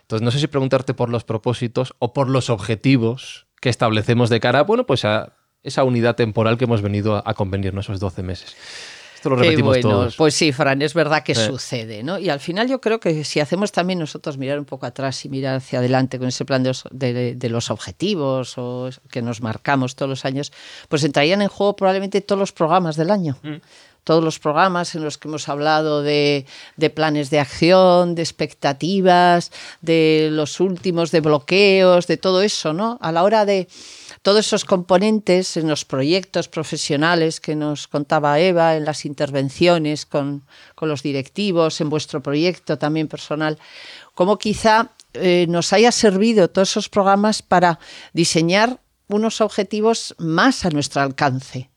Entonces, 0.01 0.25
no 0.25 0.31
sé 0.31 0.41
si 0.41 0.47
preguntarte 0.47 0.95
por 0.95 1.11
los 1.11 1.23
propósitos 1.23 1.93
o 1.99 2.15
por 2.15 2.31
los 2.31 2.49
objetivos 2.49 3.47
que 3.61 3.69
establecemos 3.69 4.31
de 4.31 4.41
cara, 4.41 4.63
bueno, 4.63 4.87
pues 4.87 5.05
a 5.05 5.35
esa 5.63 5.85
unidad 5.85 6.17
temporal 6.17 6.57
que 6.59 6.65
hemos 6.65 6.83
venido 6.83 7.17
a, 7.17 7.23
a 7.25 7.35
convenirnos 7.35 7.87
esos 7.87 8.01
12 8.01 8.23
meses. 8.23 8.57
Esto 9.15 9.31
lo 9.31 9.37
Qué 9.37 9.43
repetimos 9.43 9.71
bueno. 9.79 9.89
todos. 9.91 10.17
Pues 10.17 10.33
sí, 10.35 10.53
Fran, 10.53 10.81
es 10.81 10.95
verdad 10.95 11.25
que 11.25 11.35
Sí. 11.35 11.45
sucede, 11.45 12.05
¿no? 12.05 12.21
Y 12.21 12.29
al 12.29 12.39
final 12.39 12.69
yo 12.69 12.81
creo 12.81 13.01
que 13.01 13.25
si 13.25 13.41
hacemos 13.41 13.73
también 13.73 13.99
nosotros 13.99 14.39
mirar 14.39 14.61
un 14.61 14.65
poco 14.65 14.87
atrás 14.87 15.25
y 15.25 15.29
mirar 15.29 15.57
hacia 15.57 15.81
adelante 15.81 16.21
con 16.21 16.29
ese 16.29 16.45
plan 16.45 16.63
de, 16.63 16.73
de- 16.93 17.35
de 17.35 17.49
los 17.49 17.71
objetivos 17.73 18.55
o 18.59 18.89
que 19.11 19.21
nos 19.21 19.41
marcamos 19.43 19.97
todos 19.97 20.09
los 20.09 20.25
años, 20.25 20.53
pues 20.89 21.03
entrarían 21.03 21.43
en 21.43 21.49
juego 21.49 21.75
probablemente 21.75 22.21
todos 22.21 22.39
los 22.39 22.53
programas 22.53 22.95
del 22.95 23.11
año. 23.11 23.37
Todos 24.05 24.23
los 24.25 24.39
programas 24.39 24.95
en 24.95 25.03
los 25.05 25.19
que 25.19 25.27
hemos 25.29 25.49
hablado 25.51 26.03
de, 26.03 26.47
de 26.77 26.89
planes 26.89 27.29
de 27.29 27.41
acción, 27.41 28.15
de 28.15 28.23
expectativas, 28.23 29.51
de 29.83 30.29
los 30.31 30.61
últimos, 30.61 31.11
de 31.11 31.21
bloqueos, 31.21 32.07
de 32.07 32.17
todo 32.17 32.41
eso, 32.43 32.73
¿no? 32.73 32.99
A 33.03 33.13
la 33.13 33.23
hora 33.25 33.45
de 33.45 33.69
todos 34.23 34.47
esos 34.47 34.65
componentes 34.65 35.57
en 35.57 35.69
los 35.69 35.85
proyectos 35.85 36.49
profesionales 36.49 37.41
que 37.41 37.55
nos 37.57 37.89
contaba 37.89 38.39
Eva, 38.41 38.77
en 38.77 38.85
las 38.85 39.05
intervenciones 39.05 40.07
con, 40.07 40.45
con 40.75 40.89
los 40.89 41.03
directivos, 41.03 41.81
en 41.81 41.91
vuestro 41.91 42.23
proyecto 42.23 42.79
también 42.79 43.09
personal, 43.09 43.59
cómo 44.15 44.39
quizá 44.39 44.91
eh, 45.15 45.47
nos 45.49 45.73
haya 45.73 45.93
servido 45.93 46.49
todos 46.49 46.71
esos 46.71 46.89
programas 46.89 47.43
para 47.43 47.79
diseñar 48.13 48.81
unos 49.09 49.41
objetivos 49.41 50.15
más 50.19 50.65
a 50.65 50.71
nuestro 50.71 51.01
alcance. 51.01 51.71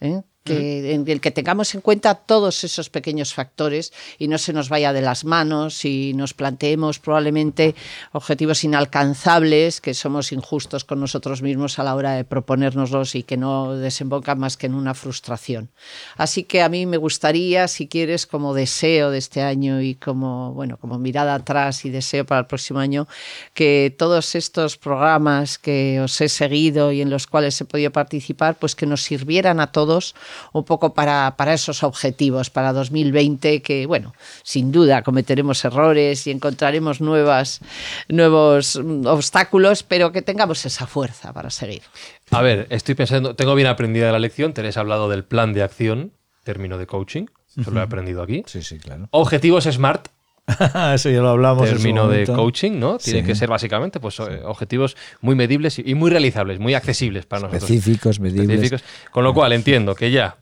¿eh? 0.00 0.22
Que, 0.46 0.94
en 0.94 1.06
el 1.06 1.20
que 1.20 1.30
tengamos 1.30 1.74
en 1.74 1.82
cuenta 1.82 2.14
todos 2.14 2.64
esos 2.64 2.88
pequeños 2.88 3.34
factores 3.34 3.92
y 4.18 4.28
no 4.28 4.38
se 4.38 4.52
nos 4.52 4.70
vaya 4.70 4.92
de 4.92 5.02
las 5.02 5.24
manos 5.24 5.84
y 5.84 6.14
nos 6.14 6.32
planteemos 6.32 6.98
probablemente 6.98 7.74
objetivos 8.12 8.64
inalcanzables, 8.64 9.80
que 9.80 9.92
somos 9.92 10.32
injustos 10.32 10.84
con 10.84 11.00
nosotros 11.00 11.42
mismos 11.42 11.78
a 11.78 11.84
la 11.84 11.94
hora 11.94 12.12
de 12.12 12.24
proponérnoslos 12.24 13.14
y 13.14 13.22
que 13.22 13.36
no 13.36 13.76
desembocan 13.76 14.38
más 14.38 14.56
que 14.56 14.66
en 14.66 14.74
una 14.74 14.94
frustración. 14.94 15.68
Así 16.16 16.44
que 16.44 16.62
a 16.62 16.68
mí 16.68 16.86
me 16.86 16.96
gustaría, 16.96 17.68
si 17.68 17.88
quieres, 17.88 18.26
como 18.26 18.54
deseo 18.54 19.10
de 19.10 19.18
este 19.18 19.42
año 19.42 19.82
y 19.82 19.96
como, 19.96 20.52
bueno, 20.52 20.78
como 20.78 20.98
mirada 20.98 21.34
atrás 21.34 21.84
y 21.84 21.90
deseo 21.90 22.24
para 22.24 22.40
el 22.40 22.46
próximo 22.46 22.78
año, 22.78 23.08
que 23.52 23.94
todos 23.98 24.34
estos 24.34 24.76
programas 24.76 25.58
que 25.58 26.00
os 26.00 26.20
he 26.20 26.28
seguido 26.28 26.92
y 26.92 27.00
en 27.00 27.10
los 27.10 27.26
cuales 27.26 27.60
he 27.60 27.64
podido 27.64 27.90
participar, 27.90 28.56
pues 28.56 28.74
que 28.76 28.86
nos 28.86 29.02
sirvieran 29.02 29.60
a 29.60 29.72
todos 29.72 30.14
un 30.52 30.64
poco 30.64 30.94
para, 30.94 31.34
para 31.36 31.54
esos 31.54 31.82
objetivos 31.82 32.50
para 32.50 32.72
2020, 32.72 33.62
que 33.62 33.86
bueno, 33.86 34.14
sin 34.42 34.72
duda 34.72 35.02
cometeremos 35.02 35.64
errores 35.64 36.26
y 36.26 36.30
encontraremos 36.30 37.00
nuevas, 37.00 37.60
nuevos 38.08 38.80
mm, 38.82 39.06
obstáculos, 39.06 39.82
pero 39.82 40.12
que 40.12 40.22
tengamos 40.22 40.64
esa 40.66 40.86
fuerza 40.86 41.32
para 41.32 41.50
seguir. 41.50 41.82
A 42.30 42.42
ver, 42.42 42.66
estoy 42.70 42.94
pensando, 42.94 43.36
tengo 43.36 43.54
bien 43.54 43.68
aprendida 43.68 44.12
la 44.12 44.18
lección. 44.18 44.52
Ha 44.56 44.80
hablado 44.80 45.08
del 45.08 45.24
plan 45.24 45.52
de 45.52 45.62
acción, 45.62 46.12
término 46.42 46.78
de 46.78 46.86
coaching. 46.86 47.26
Eso 47.56 47.70
lo 47.70 47.80
he 47.80 47.82
aprendido 47.82 48.22
aquí. 48.22 48.42
Sí, 48.46 48.62
sí, 48.62 48.78
claro. 48.78 49.08
Objetivos 49.12 49.64
SMART, 49.64 50.08
Eso 50.94 51.10
ya 51.10 51.20
lo 51.20 51.28
hablamos. 51.30 51.68
término 51.68 52.08
de 52.08 52.24
coaching, 52.26 52.78
¿no? 52.78 52.98
Tiene 52.98 53.20
Sí. 53.20 53.26
que 53.26 53.34
ser 53.34 53.48
básicamente 53.48 53.98
pues, 54.00 54.20
objetivos 54.20 54.96
muy 55.20 55.34
medibles 55.34 55.78
y- 55.78 55.94
muy 55.94 56.10
realizables, 56.10 56.58
muy 56.60 56.74
accesibles 56.74 57.26
para 57.26 57.42
nosotros. 57.42 57.64
Específicos, 57.70 58.20
medibles. 58.20 58.48
específicos. 58.50 58.84
Con 59.10 59.24
lo 59.24 59.34
cual 59.34 59.52
entiendo 59.52 59.94
que 59.94 60.10
ya 60.10 60.36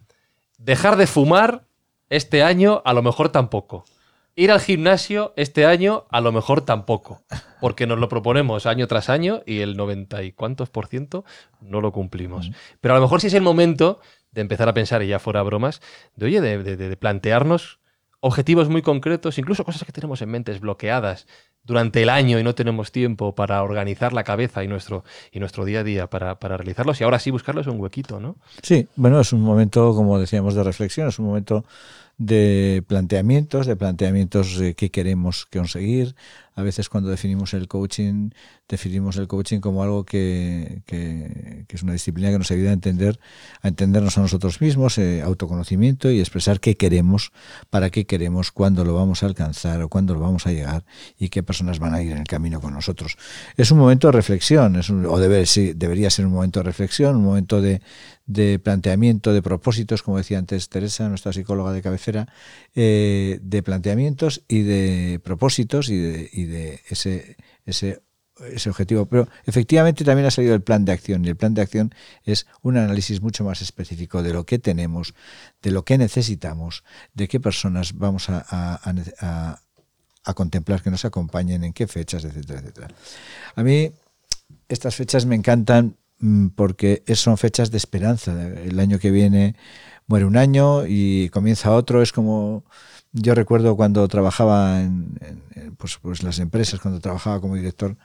dejar 0.58 0.96
de 0.96 1.06
fumar 1.06 1.64
este 2.10 2.42
año 2.42 2.82
a 2.84 2.92
lo 2.92 3.02
mejor 3.02 3.30
tampoco. 3.30 3.84
Ir 4.36 4.50
al 4.50 4.60
gimnasio 4.60 5.32
este 5.36 5.64
año 5.64 6.04
a 6.10 6.20
lo 6.20 6.32
mejor 6.32 6.60
tampoco. 6.62 7.22
Porque 7.60 7.86
nos 7.86 7.98
lo 7.98 8.08
proponemos 8.08 8.66
año 8.66 8.86
tras 8.88 9.08
año 9.08 9.42
y 9.46 9.60
el 9.60 9.76
90 9.76 10.22
y 10.24 10.32
cuántos 10.32 10.68
por 10.70 10.86
ciento 10.88 11.24
no 11.60 11.80
lo 11.80 11.92
cumplimos. 11.92 12.50
Pero 12.80 12.94
a 12.94 12.98
lo 12.98 13.02
mejor 13.02 13.20
sí 13.20 13.28
es 13.28 13.34
el 13.34 13.42
momento 13.42 14.00
de 14.32 14.40
empezar 14.40 14.68
a 14.68 14.74
pensar, 14.74 15.02
y 15.02 15.06
ya 15.06 15.20
fuera 15.20 15.42
bromas, 15.42 15.80
de 16.16 16.26
oye, 16.26 16.40
de, 16.40 16.58
de- 16.64 16.76
de 16.76 16.96
plantearnos 16.96 17.78
objetivos 18.26 18.70
muy 18.70 18.80
concretos, 18.80 19.36
incluso 19.36 19.64
cosas 19.64 19.84
que 19.84 19.92
tenemos 19.92 20.22
en 20.22 20.30
mentes 20.30 20.58
bloqueadas 20.58 21.26
durante 21.62 22.02
el 22.02 22.08
año 22.08 22.38
y 22.38 22.42
no 22.42 22.54
tenemos 22.54 22.90
tiempo 22.90 23.34
para 23.34 23.62
organizar 23.62 24.14
la 24.14 24.24
cabeza 24.24 24.64
y 24.64 24.68
nuestro, 24.68 25.04
y 25.30 25.40
nuestro 25.40 25.66
día 25.66 25.80
a 25.80 25.84
día 25.84 26.08
para, 26.08 26.38
para 26.38 26.56
realizarlos 26.56 26.98
y 27.00 27.04
ahora 27.04 27.18
sí 27.18 27.30
buscarlos 27.30 27.66
un 27.66 27.78
huequito, 27.78 28.20
¿no? 28.20 28.36
Sí, 28.62 28.88
bueno, 28.96 29.20
es 29.20 29.34
un 29.34 29.42
momento, 29.42 29.94
como 29.94 30.18
decíamos, 30.18 30.54
de 30.54 30.62
reflexión, 30.62 31.08
es 31.08 31.18
un 31.18 31.26
momento 31.26 31.66
de 32.16 32.82
planteamientos, 32.86 33.66
de 33.66 33.76
planteamientos 33.76 34.56
de 34.56 34.74
qué 34.74 34.90
queremos 34.90 35.44
conseguir. 35.46 36.14
A 36.54 36.62
veces 36.62 36.88
cuando 36.88 37.10
definimos 37.10 37.52
el 37.52 37.68
coaching, 37.68 38.30
definimos 38.68 39.16
el 39.18 39.26
coaching 39.26 39.60
como 39.60 39.82
algo 39.82 40.04
que- 40.04 40.80
que 41.66 41.76
es 41.76 41.82
una 41.82 41.92
disciplina 41.92 42.30
que 42.30 42.38
nos 42.38 42.50
ayuda 42.50 42.70
a 42.70 42.72
entender, 42.72 43.18
a 43.62 43.68
entendernos 43.68 44.18
a 44.18 44.20
nosotros 44.20 44.60
mismos, 44.60 44.98
eh, 44.98 45.22
autoconocimiento 45.22 46.10
y 46.10 46.20
expresar 46.20 46.60
qué 46.60 46.76
queremos, 46.76 47.32
para 47.70 47.90
qué 47.90 48.06
queremos, 48.06 48.52
cuándo 48.52 48.84
lo 48.84 48.94
vamos 48.94 49.22
a 49.22 49.26
alcanzar 49.26 49.82
o 49.82 49.88
cuándo 49.88 50.14
lo 50.14 50.20
vamos 50.20 50.46
a 50.46 50.52
llegar 50.52 50.84
y 51.18 51.28
qué 51.28 51.42
personas 51.42 51.78
van 51.78 51.94
a 51.94 52.02
ir 52.02 52.12
en 52.12 52.18
el 52.18 52.26
camino 52.26 52.60
con 52.60 52.74
nosotros. 52.74 53.16
Es 53.56 53.70
un 53.70 53.78
momento 53.78 54.08
de 54.08 54.12
reflexión, 54.12 54.76
es 54.76 54.90
o 54.90 55.18
debe, 55.18 55.46
sí, 55.46 55.72
debería 55.74 56.10
ser 56.10 56.26
un 56.26 56.32
momento 56.32 56.60
de 56.60 56.64
reflexión, 56.64 57.16
un 57.16 57.24
momento 57.24 57.60
de, 57.60 57.80
de 58.26 58.58
planteamiento, 58.58 59.32
de 59.32 59.42
propósitos, 59.42 60.02
como 60.02 60.16
decía 60.16 60.38
antes 60.38 60.68
Teresa, 60.68 61.08
nuestra 61.08 61.32
psicóloga 61.32 61.72
de 61.72 61.82
cabecera, 61.82 62.28
eh, 62.74 63.38
de 63.42 63.62
planteamientos 63.62 64.42
y 64.48 64.62
de 64.62 65.20
propósitos 65.22 65.88
y 65.88 65.96
de, 65.96 66.30
y 66.32 66.44
de 66.44 66.80
ese, 66.88 67.36
ese, 67.66 68.02
ese 68.52 68.70
objetivo. 68.70 69.06
Pero 69.06 69.28
efectivamente 69.44 70.04
también 70.04 70.26
ha 70.26 70.30
salido 70.30 70.54
el 70.54 70.62
plan 70.62 70.84
de 70.84 70.92
acción 70.92 71.24
y 71.24 71.28
el 71.28 71.36
plan 71.36 71.54
de 71.54 71.62
acción 71.62 71.94
es 72.24 72.46
un 72.62 72.76
análisis 72.76 73.20
mucho 73.20 73.44
más 73.44 73.62
específico 73.62 74.22
de 74.22 74.32
lo 74.32 74.44
que 74.44 74.58
tenemos, 74.58 75.14
de 75.62 75.70
lo 75.70 75.84
que 75.84 75.98
necesitamos, 75.98 76.84
de 77.14 77.28
qué 77.28 77.40
personas 77.40 77.94
vamos 77.96 78.28
a, 78.28 78.44
a- 78.50 79.60
contemplar 80.34 80.82
que 80.82 80.90
nos 80.90 81.04
acompañen, 81.04 81.64
en 81.64 81.72
qué 81.72 81.86
fechas, 81.86 82.24
etcétera, 82.24 82.60
etcétera. 82.60 82.88
A 83.54 83.62
mí 83.62 83.92
estas 84.68 84.94
fechas 84.94 85.26
me 85.26 85.34
encantan 85.36 85.96
mm, 86.18 86.48
porque 86.48 87.02
son 87.14 87.36
fechas 87.36 87.70
de 87.70 87.76
esperanza. 87.76 88.32
El 88.48 88.80
año 88.80 88.98
que 88.98 89.10
viene 89.10 89.54
muere 90.06 90.24
un 90.26 90.36
año 90.36 90.86
y 90.86 91.28
comienza 91.30 91.72
otro. 91.72 92.02
Es 92.02 92.12
como 92.12 92.64
yo 93.12 93.34
recuerdo 93.34 93.76
cuando 93.76 94.06
trabajaba 94.08 94.80
en, 94.80 95.14
pues, 95.78 95.98
pues 96.02 96.22
las 96.22 96.38
empresas, 96.40 96.80
cuando 96.80 97.00
trabajaba 97.00 97.40
como 97.40 97.54
director 97.54 97.96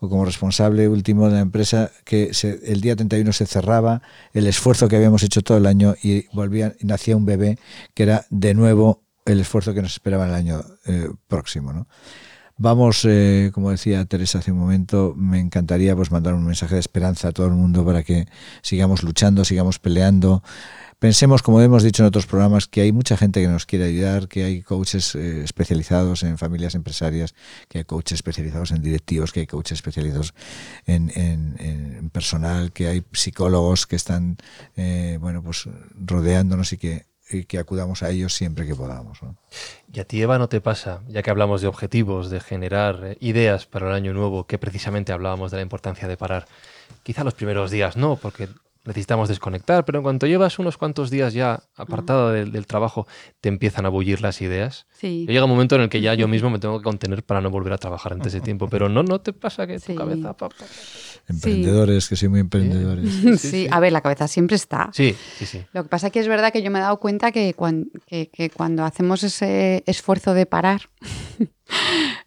o 0.00 0.08
como 0.08 0.24
responsable 0.24 0.88
último 0.88 1.28
de 1.28 1.34
la 1.34 1.40
empresa, 1.40 1.90
que 2.04 2.34
se- 2.34 2.60
el 2.72 2.80
día 2.80 2.96
31 2.96 3.32
se 3.32 3.46
cerraba 3.46 4.02
el 4.32 4.46
esfuerzo 4.46 4.88
que 4.88 4.96
habíamos 4.96 5.22
hecho 5.22 5.42
todo 5.42 5.58
el 5.58 5.66
año 5.66 5.94
y 6.02 6.26
volvía, 6.34 6.74
nacía 6.80 7.16
un 7.16 7.26
bebé 7.26 7.58
que 7.94 8.02
era 8.02 8.26
de 8.30 8.54
nuevo 8.54 9.02
el 9.24 9.40
esfuerzo 9.40 9.74
que 9.74 9.82
nos 9.82 9.92
esperaba 9.92 10.26
el 10.26 10.34
año 10.34 10.62
eh, 10.86 11.08
próximo. 11.28 11.72
¿no? 11.72 11.86
Vamos, 12.58 13.04
eh, 13.04 13.50
como 13.52 13.70
decía 13.70 14.04
Teresa 14.06 14.38
hace 14.38 14.50
un 14.50 14.58
momento, 14.58 15.12
me 15.16 15.38
encantaría 15.40 15.94
pues 15.94 16.10
mandar 16.10 16.32
un 16.34 16.46
mensaje 16.46 16.74
de 16.74 16.80
esperanza 16.80 17.28
a 17.28 17.32
todo 17.32 17.46
el 17.48 17.52
mundo 17.52 17.84
para 17.84 18.02
que 18.02 18.26
sigamos 18.62 19.02
luchando, 19.02 19.44
sigamos 19.44 19.78
peleando. 19.78 20.42
Pensemos, 20.98 21.42
como 21.42 21.60
hemos 21.60 21.82
dicho 21.82 22.02
en 22.02 22.06
otros 22.06 22.26
programas, 22.26 22.66
que 22.66 22.80
hay 22.80 22.90
mucha 22.90 23.18
gente 23.18 23.42
que 23.42 23.48
nos 23.48 23.66
quiere 23.66 23.84
ayudar, 23.84 24.28
que 24.28 24.44
hay 24.44 24.62
coaches 24.62 25.14
eh, 25.14 25.44
especializados 25.44 26.22
en 26.22 26.38
familias 26.38 26.74
empresarias, 26.74 27.34
que 27.68 27.78
hay 27.78 27.84
coaches 27.84 28.16
especializados 28.16 28.70
en 28.70 28.80
directivos, 28.80 29.30
que 29.30 29.40
hay 29.40 29.46
coaches 29.46 29.76
especializados 29.78 30.32
en, 30.86 32.10
personal, 32.14 32.72
que 32.72 32.88
hay 32.88 33.04
psicólogos 33.12 33.86
que 33.86 33.96
están, 33.96 34.38
eh, 34.76 35.18
bueno, 35.20 35.42
pues 35.42 35.68
rodeándonos 35.94 36.72
y 36.72 36.78
que, 36.78 37.04
y 37.28 37.44
que 37.44 37.58
acudamos 37.58 38.02
a 38.02 38.08
ellos 38.08 38.32
siempre 38.32 38.66
que 38.66 38.74
podamos. 38.74 39.22
¿no? 39.22 39.36
Y 39.92 40.00
a 40.00 40.04
ti, 40.06 40.22
Eva, 40.22 40.38
¿no 40.38 40.48
te 40.48 40.62
pasa, 40.62 41.02
ya 41.08 41.22
que 41.22 41.30
hablamos 41.30 41.60
de 41.60 41.66
objetivos, 41.66 42.30
de 42.30 42.40
generar 42.40 43.00
eh, 43.04 43.16
ideas 43.20 43.66
para 43.66 43.88
el 43.88 43.94
año 43.94 44.14
nuevo, 44.14 44.46
que 44.46 44.56
precisamente 44.56 45.12
hablábamos 45.12 45.50
de 45.50 45.58
la 45.58 45.62
importancia 45.62 46.08
de 46.08 46.16
parar? 46.16 46.46
Quizá 47.02 47.22
los 47.22 47.34
primeros 47.34 47.70
días 47.70 47.96
no, 47.98 48.16
porque 48.16 48.48
necesitamos 48.86 49.28
desconectar, 49.28 49.84
pero 49.84 49.98
en 49.98 50.02
cuanto 50.04 50.26
llevas 50.26 50.58
unos 50.58 50.78
cuantos 50.78 51.10
días 51.10 51.34
ya 51.34 51.60
apartado 51.76 52.30
del, 52.30 52.52
del 52.52 52.66
trabajo, 52.66 53.06
te 53.40 53.48
empiezan 53.48 53.84
a 53.86 53.88
bullir 53.88 54.20
las 54.22 54.40
ideas. 54.40 54.86
Sí. 54.92 55.26
Y 55.28 55.32
llega 55.32 55.44
un 55.44 55.50
momento 55.50 55.74
en 55.74 55.82
el 55.82 55.88
que 55.88 56.00
ya 56.00 56.14
yo 56.14 56.28
mismo 56.28 56.50
me 56.50 56.58
tengo 56.58 56.78
que 56.78 56.84
contener 56.84 57.22
para 57.24 57.40
no 57.40 57.50
volver 57.50 57.72
a 57.72 57.78
trabajar 57.78 58.12
antes 58.12 58.32
de 58.32 58.40
tiempo, 58.40 58.68
pero 58.68 58.88
no, 58.88 59.02
no 59.02 59.20
te 59.20 59.32
pasa 59.32 59.66
que 59.66 59.78
tu 59.80 59.94
cabeza... 59.94 60.34
pa, 60.36 60.48
pa, 60.48 60.56
pa. 60.56 60.64
Emprendedores, 61.28 62.08
que 62.08 62.14
soy 62.16 62.28
muy 62.28 62.40
emprendedores. 62.40 63.10
Sí, 63.12 63.36
sí. 63.38 63.68
a 63.70 63.80
ver, 63.80 63.92
la 63.92 64.00
cabeza 64.00 64.28
siempre 64.28 64.54
está. 64.56 64.90
Sí, 64.92 65.16
sí, 65.38 65.44
sí. 65.46 65.62
Lo 65.72 65.82
que 65.82 65.88
pasa 65.88 66.10
que 66.10 66.20
es 66.20 66.28
verdad 66.28 66.52
que 66.52 66.62
yo 66.62 66.70
me 66.70 66.78
he 66.78 66.82
dado 66.82 67.00
cuenta 67.00 67.32
que, 67.32 67.52
cuan- 67.54 67.90
que- 68.06 68.30
que 68.32 68.48
cuando 68.50 68.84
hacemos 68.84 69.24
ese 69.24 69.82
esfuerzo 69.86 70.34
de 70.34 70.46
parar, 70.46 70.82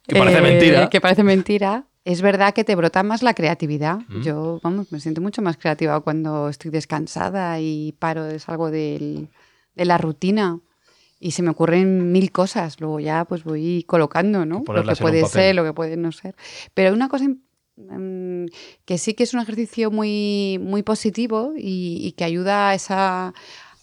Que 0.07 0.15
parece 0.19 0.41
mentira. 0.41 0.89
que 0.89 0.99
parece 1.01 1.23
mentira, 1.23 1.85
es 2.05 2.21
verdad 2.21 2.53
que 2.53 2.63
te 2.63 2.75
brota 2.75 3.03
más 3.03 3.21
la 3.23 3.33
creatividad. 3.33 3.99
Mm. 4.07 4.21
Yo, 4.21 4.59
vamos, 4.63 4.91
me 4.91 4.99
siento 4.99 5.21
mucho 5.21 5.41
más 5.41 5.57
creativa 5.57 5.99
cuando 6.01 6.49
estoy 6.49 6.71
descansada 6.71 7.59
y 7.59 7.93
paro, 7.99 8.25
es 8.27 8.47
algo 8.49 8.71
del- 8.71 9.29
de 9.75 9.85
la 9.85 9.97
rutina. 9.97 10.59
Y 11.19 11.31
se 11.31 11.41
me 11.43 11.49
ocurren 11.49 12.11
mil 12.13 12.31
cosas, 12.31 12.79
luego 12.79 12.99
ya 13.01 13.25
pues 13.25 13.43
voy 13.43 13.83
colocando, 13.83 14.45
¿no? 14.45 14.59
Lo 14.59 14.63
que 14.83 14.95
puede 15.01 15.19
ser, 15.43 15.55
lo 15.55 15.63
que 15.65 15.73
puede 15.73 15.97
no 15.97 16.11
ser. 16.13 16.35
Pero 16.73 16.93
una 16.93 17.09
cosa 17.09 17.25
mm, 17.75 18.45
que 18.85 18.97
sí 18.97 19.13
que 19.13 19.23
es 19.23 19.33
un 19.33 19.41
ejercicio 19.41 19.91
muy, 19.91 20.59
muy 20.61 20.81
positivo 20.83 21.53
y, 21.57 21.99
y 22.05 22.13
que 22.13 22.23
ayuda 22.23 22.69
a 22.69 22.73
esa, 22.75 23.33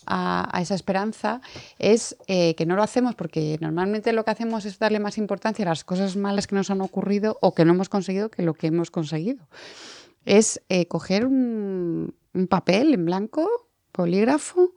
a, 0.07 0.49
a 0.57 0.61
esa 0.61 0.75
esperanza 0.75 1.41
es 1.79 2.17
eh, 2.27 2.55
que 2.55 2.67
no 2.67 2.77
lo 2.77 2.83
hacemos 2.83 3.15
porque 3.15 3.59
normalmente 3.61 4.13
lo 4.13 4.25
que 4.25 4.31
hacemos 4.31 4.65
es 4.65 4.79
darle 4.79 5.01
más 5.01 5.19
importancia 5.19 5.65
a 5.65 5.69
las 5.69 5.85
cosas 5.85 6.17
malas 6.17 6.47
que 6.47 6.55
nos 6.55 6.71
han 6.71 6.81
ocurrido 6.81 7.39
o 7.41 7.55
que 7.55 7.65
no 7.65 7.73
hemos 7.73 7.89
conseguido 7.89 8.31
que 8.31 8.43
lo 8.43 8.55
que 8.55 8.69
hemos 8.69 8.91
conseguido. 8.91 9.47
Es 10.25 10.63
eh, 10.69 10.87
coger 10.87 11.27
un, 11.27 12.15
un 12.35 12.47
papel 12.47 12.95
en 12.95 13.05
blanco, 13.05 13.49
polígrafo 13.93 14.73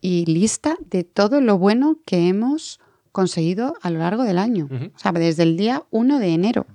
y 0.00 0.26
lista 0.26 0.76
de 0.80 1.04
todo 1.04 1.40
lo 1.40 1.58
bueno 1.58 1.98
que 2.04 2.28
hemos 2.28 2.80
conseguido 3.12 3.76
a 3.82 3.90
lo 3.90 4.00
largo 4.00 4.24
del 4.24 4.38
año. 4.38 4.68
Ujú. 4.70 4.90
O 4.94 4.98
sea, 4.98 5.12
desde 5.12 5.44
el 5.44 5.56
día 5.56 5.84
1 5.90 6.18
de 6.18 6.28
enero. 6.28 6.66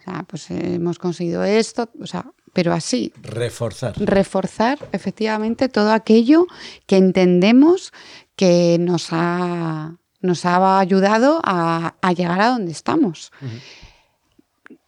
O 0.00 0.02
sea, 0.02 0.24
pues 0.24 0.50
eh, 0.50 0.74
hemos 0.74 0.98
conseguido 0.98 1.44
esto, 1.44 1.88
o 2.00 2.06
sea, 2.06 2.32
pero 2.52 2.72
así, 2.72 3.12
Reforzar. 3.22 3.94
reforzar 3.98 4.78
efectivamente 4.92 5.68
todo 5.68 5.92
aquello 5.92 6.46
que 6.86 6.96
entendemos 6.96 7.92
que 8.36 8.76
nos 8.80 9.08
ha, 9.12 9.96
nos 10.20 10.44
ha 10.44 10.78
ayudado 10.78 11.40
a, 11.44 11.94
a 12.00 12.12
llegar 12.12 12.40
a 12.40 12.48
donde 12.48 12.72
estamos. 12.72 13.32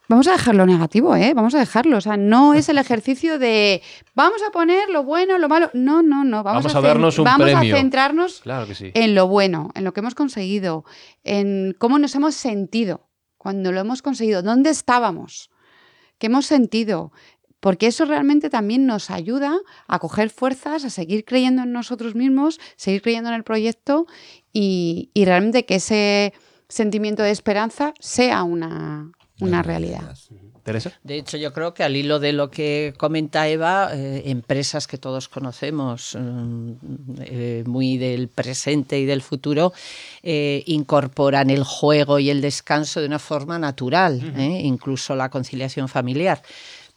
Vamos 0.07 0.27
a 0.27 0.33
dejarlo 0.33 0.67
negativo, 0.67 1.15
¿eh? 1.15 1.33
Vamos 1.33 1.55
a 1.55 1.59
dejarlo. 1.59 1.97
O 1.97 2.01
sea, 2.01 2.15
no 2.15 2.53
es 2.53 2.69
el 2.69 2.77
ejercicio 2.77 3.39
de 3.39 3.81
vamos 4.13 4.41
a 4.47 4.51
poner 4.51 4.87
lo 4.91 5.03
bueno, 5.03 5.39
lo 5.39 5.49
malo. 5.49 5.71
No, 5.73 6.03
no, 6.03 6.23
no. 6.23 6.43
Vamos, 6.43 6.63
Vamos 6.63 6.75
a 6.75 6.79
cen- 6.79 6.83
darnos 6.83 7.17
un 7.17 7.25
vamos 7.25 7.49
premio. 7.51 7.73
a 7.75 7.77
centrarnos 7.79 8.41
Claro 8.41 8.71
sí. 8.75 8.91
en 8.93 9.15
lo 9.15 9.27
bueno, 9.27 9.71
en 9.73 9.83
lo 9.83 9.93
que 9.93 10.01
hemos 10.01 10.13
conseguido, 10.13 10.85
en 11.23 11.75
cómo 11.79 11.97
nos 11.97 12.13
hemos 12.13 12.35
sentido 12.35 13.09
cuando 13.37 13.71
lo 13.71 13.79
hemos 13.79 14.03
conseguido, 14.03 14.43
dónde 14.43 14.69
estábamos, 14.69 15.49
qué 16.19 16.27
hemos 16.27 16.45
sentido, 16.45 17.11
porque 17.65 17.87
eso 17.87 18.05
realmente 18.05 18.51
también 18.51 18.85
nos 18.85 19.09
ayuda 19.09 19.57
a 19.87 19.97
coger 19.97 20.29
fuerzas, 20.29 20.85
a 20.85 20.91
seguir 20.91 21.25
creyendo 21.25 21.63
en 21.63 21.71
nosotros 21.71 22.13
mismos, 22.13 22.59
seguir 22.75 23.01
creyendo 23.01 23.31
en 23.31 23.35
el 23.35 23.43
proyecto 23.43 24.05
y, 24.53 25.09
y 25.15 25.25
realmente 25.25 25.65
que 25.65 25.77
ese 25.77 26.33
sentimiento 26.69 27.23
de 27.23 27.31
esperanza 27.31 27.95
sea 27.99 28.43
una, 28.43 29.09
una 29.39 29.63
realidad. 29.63 30.15
Teresa. 30.61 30.93
De 31.03 31.17
hecho, 31.17 31.37
yo 31.37 31.53
creo 31.53 31.73
que 31.73 31.83
al 31.83 31.95
hilo 31.95 32.19
de 32.19 32.33
lo 32.33 32.51
que 32.51 32.93
comenta 32.97 33.47
Eva, 33.47 33.89
eh, 33.93 34.23
empresas 34.25 34.85
que 34.85 34.99
todos 34.99 35.27
conocemos, 35.27 36.15
mm, 36.19 36.71
eh, 37.21 37.63
muy 37.65 37.97
del 37.97 38.27
presente 38.27 38.99
y 38.99 39.05
del 39.05 39.23
futuro, 39.23 39.73
eh, 40.21 40.63
incorporan 40.67 41.49
el 41.49 41.63
juego 41.63 42.19
y 42.19 42.29
el 42.29 42.41
descanso 42.41 42.99
de 42.99 43.07
una 43.07 43.19
forma 43.19 43.57
natural, 43.57 44.33
¿eh? 44.37 44.61
incluso 44.63 45.15
la 45.15 45.29
conciliación 45.29 45.87
familiar. 45.87 46.43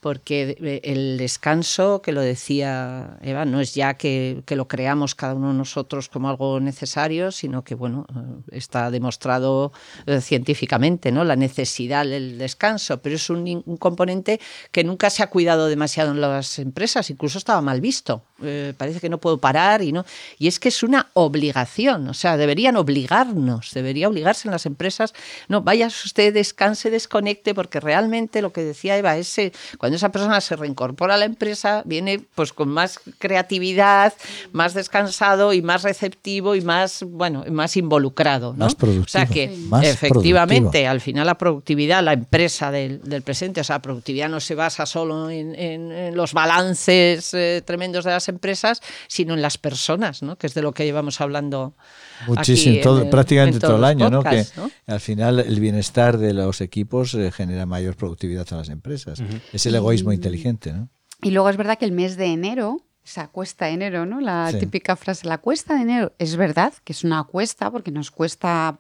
Porque 0.01 0.81
el 0.85 1.19
descanso, 1.19 2.03
que 2.03 2.13
lo 2.13 2.21
decía 2.21 3.19
Eva, 3.21 3.45
no 3.45 3.61
es 3.61 3.75
ya 3.75 3.95
que, 3.95 4.43
que 4.47 4.55
lo 4.55 4.69
creamos 4.69 5.17
cada 5.17 5.35
uno 5.35 5.49
de 5.49 5.55
nosotros 5.55 6.09
como 6.09 6.29
algo 6.29 6.61
necesario, 6.61 7.33
sino 7.33 7.65
que 7.65 7.75
bueno, 7.75 8.07
eh, 8.15 8.57
está 8.57 8.93
demostrado 8.93 9.73
eh, 10.07 10.21
científicamente, 10.21 11.11
¿no? 11.11 11.25
La 11.25 11.35
necesidad 11.35 12.07
del 12.07 12.39
descanso, 12.39 13.03
pero 13.03 13.17
es 13.17 13.29
un, 13.29 13.63
un 13.67 13.77
componente 13.77 14.41
que 14.71 14.85
nunca 14.85 15.11
se 15.11 15.23
ha 15.23 15.31
cuidado 15.31 15.67
demasiado 15.67 16.13
en 16.13 16.21
las 16.21 16.59
empresas, 16.61 17.11
incluso 17.11 17.39
estaba 17.39 17.61
mal 17.61 17.81
visto. 17.81 18.23
Eh, 18.41 18.73
parece 18.77 19.01
que 19.01 19.09
no 19.09 19.19
puedo 19.19 19.39
parar 19.39 19.83
y 19.83 19.91
no. 19.91 20.05
Y 20.39 20.47
es 20.47 20.61
que 20.61 20.69
es 20.69 20.83
una 20.83 21.11
obligación, 21.15 22.09
o 22.09 22.15
sea, 22.15 22.37
deberían 22.37 22.77
obligarnos, 22.77 23.73
debería 23.75 24.09
obligarse 24.09 24.47
en 24.47 24.53
las 24.53 24.65
empresas. 24.65 25.13
No, 25.49 25.63
vaya 25.63 25.89
usted, 25.89 26.33
descanse, 26.33 26.91
desconecte, 26.91 27.55
porque 27.55 27.81
realmente 27.81 28.41
lo 28.43 28.53
que 28.53 28.63
decía 28.63 28.97
Eva 28.97 29.17
es 29.17 29.37
eh, 29.39 29.53
cuando 29.89 29.97
esa 29.97 30.13
persona 30.13 30.39
se 30.43 30.55
reincorpora 30.55 31.15
a 31.15 31.17
la 31.17 31.25
empresa, 31.25 31.83
viene 31.87 32.21
pues 32.35 32.53
con 32.53 32.69
más 32.69 33.01
creatividad, 33.19 34.13
más 34.53 34.75
descansado 34.75 35.55
y 35.55 35.63
más 35.63 35.83
receptivo 35.83 36.55
y 36.55 36.61
más, 36.61 37.03
bueno, 37.09 37.43
más 37.51 37.75
involucrado. 37.79 38.53
¿no? 38.53 38.65
Más 38.67 38.75
productivo. 38.75 39.05
O 39.05 39.09
sea 39.09 39.25
que 39.27 39.49
Sí. 39.49 39.69
Efectivamente, 39.83 40.61
productivo. 40.71 40.91
al 40.91 41.01
final 41.01 41.27
la 41.27 41.39
productividad, 41.39 42.03
la 42.05 42.13
empresa 42.13 42.71
del, 42.71 43.01
del 43.03 43.23
presente, 43.23 43.63
o 43.63 43.65
sea, 43.65 43.77
la 43.77 43.83
productividad 43.83 44.29
no 44.29 44.41
se 44.41 44.55
basa 44.55 44.85
solo 44.85 45.31
en, 45.31 45.55
en- 45.55 45.91
en 45.93 46.15
los 46.17 46.35
balances 46.35 47.33
eh, 47.33 47.63
tremendos 47.65 48.05
de 48.05 48.11
las 48.11 48.29
empresas, 48.29 48.81
sino 49.07 49.33
en 49.35 49.41
las 49.41 49.57
personas, 49.57 50.23
¿no? 50.23 50.37
que 50.37 50.47
es 50.49 50.55
de 50.55 50.61
lo 50.63 50.73
que 50.73 50.85
llevamos 50.85 51.21
hablando. 51.23 51.75
Muchísimo, 52.27 52.73
aquí 52.73 52.79
en 52.79 52.83
todo, 52.83 53.03
el- 53.03 53.09
prácticamente 53.11 53.57
en 53.57 53.61
todo 53.63 53.77
el 53.77 53.85
año, 53.85 54.11
¿no? 54.11 54.23
Que 54.23 54.45
al 54.87 55.01
final 55.01 55.39
el 55.41 55.61
bienestar 55.61 56.19
de 56.19 56.35
los 56.35 56.61
equipos 56.61 57.15
eh, 57.15 57.31
genera 57.33 57.65
mayor 57.65 57.97
productividad 57.97 58.47
a 58.51 58.57
las 58.57 58.69
empresas. 58.69 59.21
Es 59.53 59.67
el 59.67 59.75
egoísmo 59.79 60.13
inteligente, 60.13 60.73
¿no? 60.73 60.89
Y 61.23 61.31
luego 61.33 61.49
es 61.49 61.57
verdad 61.57 61.79
que 61.79 61.85
el 61.85 61.93
mes 61.93 62.17
de 62.17 62.27
enero, 62.27 62.83
esa 63.05 63.29
cuesta 63.29 63.67
de 63.67 63.73
enero, 63.73 64.07
¿no? 64.07 64.21
La 64.21 64.51
Sí. 64.53 64.59
típica 64.59 64.95
frase, 64.97 65.27
la 65.27 65.39
cuesta 65.39 65.75
de 65.75 65.83
enero, 65.83 66.13
es 66.19 66.37
verdad 66.37 66.73
que 66.85 66.93
es 66.93 67.03
una 67.05 67.25
cuesta 67.25 67.71
porque 67.71 67.91
nos 67.91 68.11
cuesta 68.11 68.77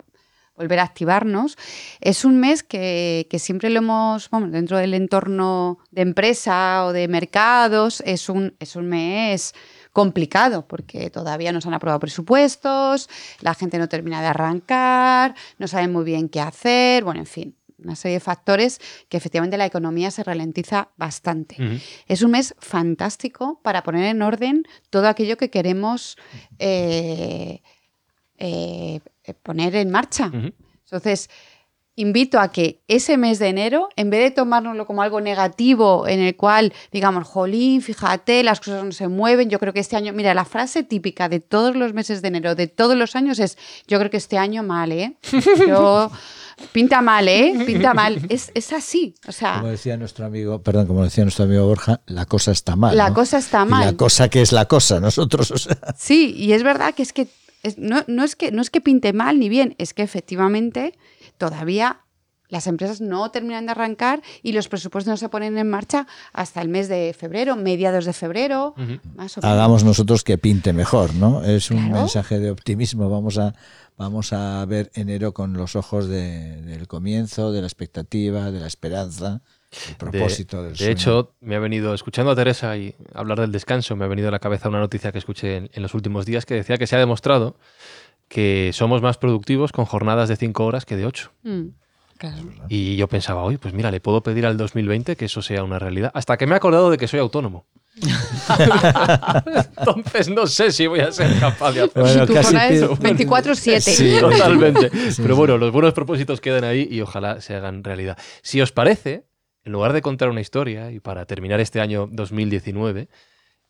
volver 0.54 0.80
a 0.80 0.82
activarnos. 0.82 1.56
Es 2.00 2.24
un 2.24 2.38
mes 2.40 2.62
que, 2.64 3.26
que 3.30 3.38
siempre 3.38 3.70
lo 3.70 3.78
hemos, 3.78 4.28
vamos, 4.28 4.50
dentro 4.50 4.76
del 4.76 4.92
entorno 4.94 5.78
de 5.92 6.02
empresa 6.02 6.84
o 6.84 6.92
de 6.92 7.06
mercados, 7.08 8.02
es 8.04 8.28
un, 8.28 8.54
es 8.58 8.74
un 8.76 8.86
mes 8.88 9.54
complicado 9.92 10.66
porque 10.68 11.10
todavía 11.10 11.50
no 11.52 11.60
se 11.60 11.68
han 11.68 11.74
aprobado 11.74 12.00
presupuestos, 12.00 13.08
la 13.40 13.54
gente 13.54 13.78
no 13.78 13.88
termina 13.88 14.20
de 14.20 14.26
arrancar, 14.28 15.34
no 15.58 15.66
saben 15.68 15.92
muy 15.92 16.04
bien 16.04 16.28
qué 16.28 16.40
hacer, 16.40 17.04
bueno, 17.04 17.20
en 17.20 17.26
fin, 17.26 17.54
una 17.78 17.96
serie 17.96 18.16
de 18.16 18.20
factores 18.20 18.80
que 19.08 19.16
efectivamente 19.16 19.56
la 19.56 19.66
economía 19.66 20.10
se 20.10 20.24
ralentiza 20.24 20.90
bastante. 20.96 21.56
Es 22.06 22.22
un 22.22 22.32
mes 22.32 22.54
fantástico 22.58 23.60
para 23.62 23.82
poner 23.82 24.04
en 24.04 24.22
orden 24.22 24.64
todo 24.90 25.08
aquello 25.08 25.36
que 25.36 25.50
queremos 25.50 26.16
eh, 26.58 27.62
eh, 28.38 29.00
poner 29.42 29.76
en 29.76 29.90
marcha. 29.90 30.30
Entonces, 30.84 31.28
invito 32.00 32.38
a 32.38 32.52
que 32.52 32.80
ese 32.88 33.16
mes 33.16 33.38
de 33.38 33.48
enero, 33.48 33.88
en 33.96 34.08
vez 34.10 34.20
de 34.22 34.30
tomárnoslo 34.30 34.86
como 34.86 35.02
algo 35.02 35.20
negativo 35.20 36.06
en 36.06 36.20
el 36.20 36.36
cual 36.36 36.72
digamos, 36.92 37.26
jolín, 37.26 37.82
fíjate, 37.82 38.42
las 38.44 38.60
cosas 38.60 38.84
no 38.84 38.92
se 38.92 39.08
mueven, 39.08 39.50
yo 39.50 39.58
creo 39.58 39.72
que 39.72 39.80
este 39.80 39.96
año, 39.96 40.12
mira, 40.12 40.32
la 40.34 40.44
frase 40.44 40.82
típica 40.84 41.28
de 41.28 41.40
todos 41.40 41.74
los 41.76 41.94
meses 41.94 42.22
de 42.22 42.28
enero, 42.28 42.54
de 42.54 42.66
todos 42.68 42.96
los 42.96 43.16
años 43.16 43.38
es, 43.38 43.58
yo 43.86 43.98
creo 43.98 44.10
que 44.10 44.16
este 44.16 44.38
año 44.38 44.62
mal, 44.62 44.92
¿eh? 44.92 45.14
Yo, 45.66 46.10
pinta 46.72 47.02
mal, 47.02 47.26
¿eh? 47.28 47.54
Pinta 47.66 47.94
mal. 47.94 48.20
Es, 48.28 48.50
es 48.54 48.72
así, 48.72 49.14
o 49.26 49.32
sea... 49.32 49.54
Como 49.58 49.68
decía 49.72 49.96
nuestro 49.96 50.24
amigo, 50.26 50.62
perdón, 50.62 50.86
como 50.86 51.02
decía 51.04 51.24
nuestro 51.24 51.44
amigo 51.46 51.66
Borja, 51.66 52.00
la 52.06 52.26
cosa 52.26 52.52
está 52.52 52.76
mal. 52.76 52.96
La 52.96 53.08
¿no? 53.08 53.14
cosa 53.14 53.38
está 53.38 53.62
Y 53.62 53.68
mal. 53.70 53.84
la 53.86 53.92
cosa 53.96 54.28
que 54.28 54.40
es 54.42 54.52
la 54.52 54.66
cosa, 54.66 55.00
nosotros, 55.00 55.50
o 55.50 55.58
sea, 55.58 55.76
Sí, 55.96 56.32
y 56.36 56.52
es 56.52 56.62
verdad 56.62 56.94
que 56.94 57.02
es 57.02 57.12
que 57.12 57.28
es- 57.64 57.76
no, 57.76 58.04
no 58.06 58.22
es 58.22 58.36
que 58.36 58.52
no 58.52 58.62
es 58.62 58.70
que 58.70 58.80
pinte 58.80 59.12
mal 59.12 59.38
ni 59.40 59.48
bien, 59.48 59.74
es 59.78 59.92
que 59.92 60.02
efectivamente 60.02 60.94
todavía 61.38 62.00
las 62.50 62.66
empresas 62.66 63.02
no 63.02 63.30
terminan 63.30 63.66
de 63.66 63.72
arrancar 63.72 64.22
y 64.42 64.52
los 64.52 64.68
presupuestos 64.68 65.10
no 65.10 65.16
se 65.18 65.28
ponen 65.28 65.58
en 65.58 65.68
marcha 65.68 66.06
hasta 66.32 66.62
el 66.62 66.68
mes 66.70 66.88
de 66.88 67.14
febrero, 67.18 67.56
mediados 67.56 68.06
de 68.06 68.14
febrero, 68.14 68.74
más 69.14 69.36
o 69.36 69.40
menos. 69.42 69.44
hagamos 69.44 69.84
nosotros 69.84 70.24
que 70.24 70.38
pinte 70.38 70.72
mejor, 70.72 71.12
¿no? 71.14 71.44
Es 71.44 71.70
un 71.70 71.76
Claro. 71.76 71.94
mensaje 72.04 72.38
de 72.38 72.50
optimismo. 72.50 73.10
Vamos 73.10 73.36
a, 73.36 73.54
vamos 73.98 74.32
a 74.32 74.64
ver 74.64 74.90
enero 74.94 75.34
con 75.34 75.52
los 75.52 75.76
ojos 75.76 76.08
de- 76.08 76.62
del 76.62 76.88
comienzo, 76.88 77.52
de 77.52 77.60
la 77.60 77.66
expectativa, 77.66 78.50
de 78.50 78.60
la 78.60 78.66
esperanza, 78.66 79.42
el 79.86 79.88
De- 79.92 79.94
propósito 79.98 80.62
del 80.62 80.72
de, 80.72 80.78
sueño. 80.78 80.92
hecho, 80.92 81.34
me 81.40 81.54
ha 81.54 81.58
venido, 81.58 81.92
escuchando 81.92 82.30
a 82.32 82.34
Teresa 82.34 82.74
y 82.78 82.94
hablar 83.12 83.40
del 83.40 83.52
descanso, 83.52 83.94
me 83.94 84.06
ha 84.06 84.08
venido 84.08 84.28
a 84.28 84.30
la 84.30 84.38
cabeza 84.38 84.70
una 84.70 84.80
noticia 84.80 85.12
que 85.12 85.18
escuché 85.18 85.56
en, 85.58 85.70
en 85.70 85.82
los 85.82 85.92
últimos 85.92 86.24
días 86.24 86.46
que 86.46 86.54
decía 86.54 86.78
que 86.78 86.86
se 86.86 86.96
ha 86.96 86.98
demostrado 86.98 87.56
que 88.28 88.70
somos 88.74 89.00
más 89.02 89.16
productivos 89.18 89.72
con 89.72 89.84
jornadas 89.86 90.28
de 90.28 90.36
5 90.36 90.64
horas 90.64 90.84
que 90.84 90.96
de 90.96 91.06
8. 91.06 91.32
Mm, 91.44 91.62
claro. 92.18 92.36
Y 92.68 92.96
yo 92.96 93.08
pensaba, 93.08 93.42
oye, 93.42 93.58
pues 93.58 93.72
mira, 93.74 93.90
le 93.90 94.00
puedo 94.00 94.22
pedir 94.22 94.44
al 94.46 94.56
2020 94.56 95.16
que 95.16 95.24
eso 95.24 95.40
sea 95.42 95.64
una 95.64 95.78
realidad. 95.78 96.10
Hasta 96.14 96.36
que 96.36 96.46
me 96.46 96.52
he 96.52 96.56
acordado 96.56 96.90
de 96.90 96.98
que 96.98 97.08
soy 97.08 97.20
autónomo. 97.20 97.66
Entonces 99.78 100.28
no 100.28 100.46
sé 100.46 100.70
si 100.72 100.86
voy 100.86 101.00
a 101.00 101.12
ser 101.12 101.38
capaz 101.38 101.72
de 101.72 101.82
hacerlo. 101.82 102.02
Bueno, 102.02 102.26
tu 102.26 102.34
casi 102.34 102.48
zona 102.48 102.68
es 102.68 102.82
pido- 102.82 102.96
24-7. 102.96 103.80
Sí. 103.80 104.16
Totalmente. 104.20 104.90
Sí, 104.90 105.22
Pero 105.22 105.34
sí. 105.34 105.38
bueno, 105.38 105.58
los 105.58 105.72
buenos 105.72 105.92
propósitos 105.94 106.40
quedan 106.40 106.64
ahí 106.64 106.86
y 106.90 107.00
ojalá 107.00 107.40
se 107.40 107.54
hagan 107.54 107.84
realidad. 107.84 108.18
Si 108.42 108.60
os 108.60 108.72
parece, 108.72 109.24
en 109.64 109.72
lugar 109.72 109.92
de 109.92 110.02
contar 110.02 110.28
una 110.28 110.40
historia 110.40 110.90
y 110.90 111.00
para 111.00 111.24
terminar 111.26 111.60
este 111.60 111.80
año 111.80 112.08
2019, 112.10 113.08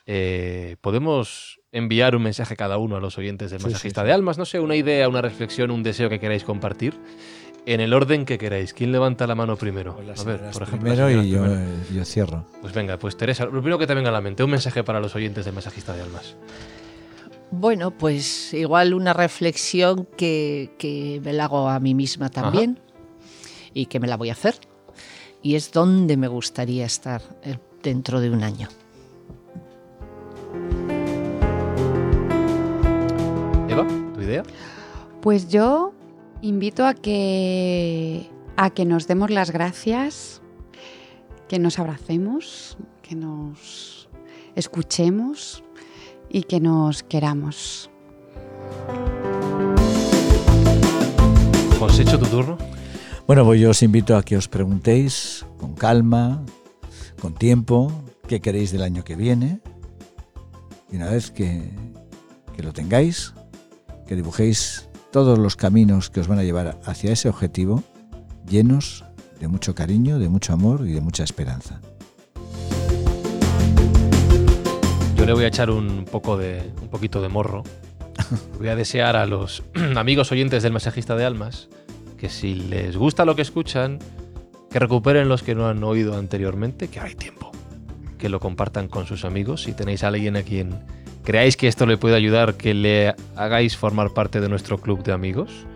eh, 0.07 0.77
podemos 0.81 1.58
enviar 1.73 2.17
un 2.17 2.23
mensaje 2.23 2.57
cada 2.57 2.79
uno 2.79 2.97
a 2.97 3.01
los 3.01 3.19
oyentes 3.19 3.51
del 3.51 3.61
Sí, 3.61 3.67
Masajista 3.67 4.01
sí, 4.01 4.05
sí. 4.05 4.07
de 4.09 4.13
Almas, 4.13 4.39
no 4.39 4.45
sé, 4.45 4.61
una 4.61 4.75
idea, 4.77 5.09
una 5.09 5.21
reflexión, 5.23 5.71
un 5.71 5.83
deseo 5.83 6.09
que 6.09 6.19
queráis 6.21 6.45
compartir. 6.45 6.95
En 7.67 7.81
el 7.81 7.93
orden 7.93 8.25
que 8.25 8.39
queráis. 8.39 8.73
¿Quién 8.73 8.93
levanta 8.93 9.27
la 9.27 9.35
mano 9.35 9.57
primero? 9.57 9.95
Pues 9.97 10.21
a 10.21 10.25
ver, 10.25 10.41
por 10.53 10.63
ejemplo. 10.63 10.91
primero 10.91 11.11
y 11.11 11.13
señoras 11.13 11.27
yo, 11.27 11.43
primero. 11.43 11.61
eh, 11.61 11.77
yo 11.95 12.05
cierro. 12.07 12.45
Pues 12.63 12.73
venga, 12.73 12.99
pues 12.99 13.17
Teresa, 13.19 13.45
lo 13.45 13.51
primero 13.51 13.79
que 13.79 13.87
te 13.87 13.95
venga 13.95 14.09
a 14.09 14.13
la 14.13 14.23
mente, 14.23 14.43
un 14.43 14.51
mensaje 14.51 14.83
para 14.83 15.01
los 15.01 15.15
oyentes 15.15 15.45
del 15.45 15.53
Masajista 15.55 15.95
de 15.95 16.01
Almas. 16.03 16.35
Bueno, 17.51 17.91
pues 17.91 18.55
igual 18.55 18.95
una 18.95 19.13
reflexión 19.13 20.07
que, 20.17 20.71
que 20.79 21.21
me 21.23 21.33
la 21.35 21.45
hago 21.45 21.69
a 21.69 21.79
mí 21.81 21.95
misma 21.95 22.31
también 22.31 22.79
y 23.75 23.87
que 23.87 24.01
me 24.01 24.07
la 24.07 24.17
voy 24.17 24.31
a 24.31 24.33
hacer. 24.33 24.55
Y 25.43 25.55
es 25.55 25.71
dónde 25.71 26.17
me 26.17 26.29
gustaría 26.29 26.87
estar 26.87 27.21
eh, 27.43 27.59
dentro 27.83 28.21
de 28.21 28.31
un 28.31 28.45
año. 28.45 28.69
Idea? 34.29 34.43
Pues 35.21 35.49
yo 35.49 35.93
invito 36.43 36.87
a 36.87 36.95
que, 36.95 38.31
a 38.57 38.71
que 38.71 38.85
nos 38.85 39.07
demos 39.07 39.31
las 39.31 39.51
gracias, 39.51 40.41
que 41.49 41.59
nos 41.59 41.79
abracemos, 41.79 42.77
que 43.03 43.15
nos 43.15 44.09
escuchemos 44.55 45.65
y 46.29 46.43
que 46.43 46.61
nos 46.61 47.03
queramos. 47.03 47.91
Josécho, 51.79 52.19
tu 52.19 52.27
turno. 52.27 52.59
Bueno, 53.27 53.45
pues 53.45 53.61
yo 53.61 53.71
os 53.71 53.83
invito 53.83 54.17
a 54.17 54.23
que 54.23 54.37
os 54.37 54.49
preguntéis 54.49 55.45
con 55.59 55.75
calma, 55.75 56.43
con 57.21 57.35
tiempo, 57.35 57.93
qué 58.27 58.41
queréis 58.41 58.73
del 58.73 58.83
año 58.83 59.05
que 59.05 59.17
viene. 59.17 59.61
Y 60.91 60.97
una 60.97 61.11
vez 61.11 61.31
que, 61.31 61.71
que 62.57 62.63
lo 62.63 62.73
tengáis, 62.73 63.35
que 64.09 64.17
dibujéis 64.17 64.89
todos 65.13 65.39
los 65.39 65.55
caminos 65.55 66.11
que 66.11 66.21
os 66.21 66.29
van 66.29 66.39
a 66.39 66.43
llevar 66.43 66.81
hacia 66.85 67.13
ese 67.13 67.29
objetivo, 67.29 67.85
llenos 68.49 69.05
de 69.39 69.49
mucho 69.49 69.75
cariño, 69.75 70.19
de 70.19 70.29
mucho 70.29 70.55
amor 70.55 70.87
y 70.87 70.93
de 70.93 71.01
mucha 71.01 71.23
esperanza. 71.23 71.81
Yo 75.15 75.27
le 75.27 75.33
voy 75.33 75.45
a 75.45 75.49
echar 75.49 75.71
un 75.71 76.07
poco 76.11 76.39
de 76.39 76.73
un 76.81 76.89
poquito 76.89 77.21
de 77.21 77.29
morro. 77.29 77.63
Voy 78.59 78.69
a 78.69 78.77
desear 78.77 79.15
a 79.15 79.27
los 79.27 79.63
amigos 79.97 80.33
oyentes 80.33 80.63
del 80.63 80.73
Masajista 80.73 81.15
de 81.15 81.25
Almas 81.25 81.69
que 82.17 82.29
si 82.29 82.55
les 82.55 82.97
gusta 82.97 83.25
lo 83.25 83.37
que 83.37 83.43
escuchan, 83.43 84.01
que 84.71 84.79
recuperen 84.79 85.29
los 85.29 85.43
que 85.43 85.55
no 85.55 85.69
han 85.69 85.83
oído 85.85 86.19
anteriormente, 86.19 86.89
que 86.89 86.99
hay 86.99 87.15
tiempo. 87.15 87.53
Que 88.19 88.29
lo 88.29 88.41
compartan 88.41 88.89
con 88.89 89.07
sus 89.07 89.25
amigos. 89.25 89.63
Si 89.63 89.73
tenéis 89.73 90.03
a 90.03 90.09
alguien 90.09 90.37
a 90.37 90.43
quien 90.43 90.81
creáis 91.29 91.59
que 91.59 91.69
esto 91.69 91.85
le 91.85 91.99
puede 91.99 92.17
ayudar, 92.17 92.55
que 92.55 92.73
le 92.73 93.15
hagáis 93.37 93.77
formar 93.77 94.15
parte 94.15 94.41
de 94.41 94.49
nuestro 94.49 94.79
club 94.79 95.03
de 95.03 95.13
amigos, 95.13 95.67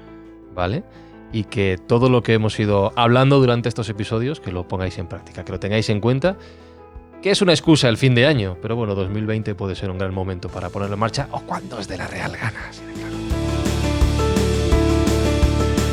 ¿vale? 0.54 0.82
Y 1.30 1.44
que 1.44 1.76
todo 1.76 2.08
lo 2.08 2.22
que 2.22 2.32
hemos 2.32 2.58
ido 2.58 2.90
hablando 2.96 3.38
durante 3.38 3.68
estos 3.68 3.90
episodios, 3.90 4.40
que 4.40 4.50
lo 4.50 4.66
pongáis 4.66 4.96
en 4.96 5.08
práctica, 5.08 5.44
que 5.44 5.52
lo 5.52 5.60
tengáis 5.60 5.90
en 5.90 6.00
cuenta 6.00 6.38
que 7.20 7.30
es 7.30 7.42
una 7.42 7.52
excusa 7.52 7.90
el 7.90 7.98
fin 7.98 8.14
de 8.14 8.24
año, 8.24 8.56
pero 8.62 8.76
bueno, 8.76 8.94
2020 8.94 9.54
puede 9.54 9.74
ser 9.74 9.90
un 9.90 9.98
gran 9.98 10.14
momento 10.14 10.48
para 10.48 10.70
ponerlo 10.70 10.94
en 10.94 11.00
marcha 11.00 11.28
o 11.32 11.40
cuando 11.40 11.78
es 11.78 11.86
de 11.86 11.98
la 11.98 12.06
real 12.06 12.32
gana. 12.32 12.70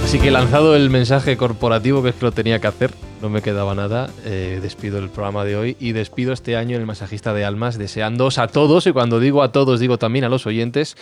así 0.06 0.20
que 0.20 0.32
lanzado 0.32 0.74
el 0.74 0.90
mensaje 0.90 1.36
corporativo 1.36 2.02
que 2.02 2.10
es 2.10 2.16
que 2.16 2.24
lo 2.24 2.32
tenía 2.32 2.60
que 2.60 2.68
hacer, 2.68 2.92
no 3.22 3.30
me 3.30 3.42
quedaba 3.42 3.76
nada, 3.76 4.10
eh, 4.26 4.60
despido 4.62 5.00
el 5.00 5.10
programa 5.10 5.44
de 5.44 5.56
hoy 5.56 5.78
y 5.80 5.92
despido 5.92 6.32
este 6.32 6.56
año 6.56 6.78
el 6.78 6.86
masajista 6.86 7.34
de 7.34 7.44
almas 7.44 7.78
deseándoos 7.78 8.38
a 8.38 8.48
todos, 8.48 8.88
y 8.88 8.92
cuando 8.92 9.20
digo 9.20 9.44
a 9.44 9.52
todos 9.52 9.80
digo 9.80 9.98
también 9.98 10.26
a 10.26 10.30
los 10.30 10.46
oyentes, 10.46 10.96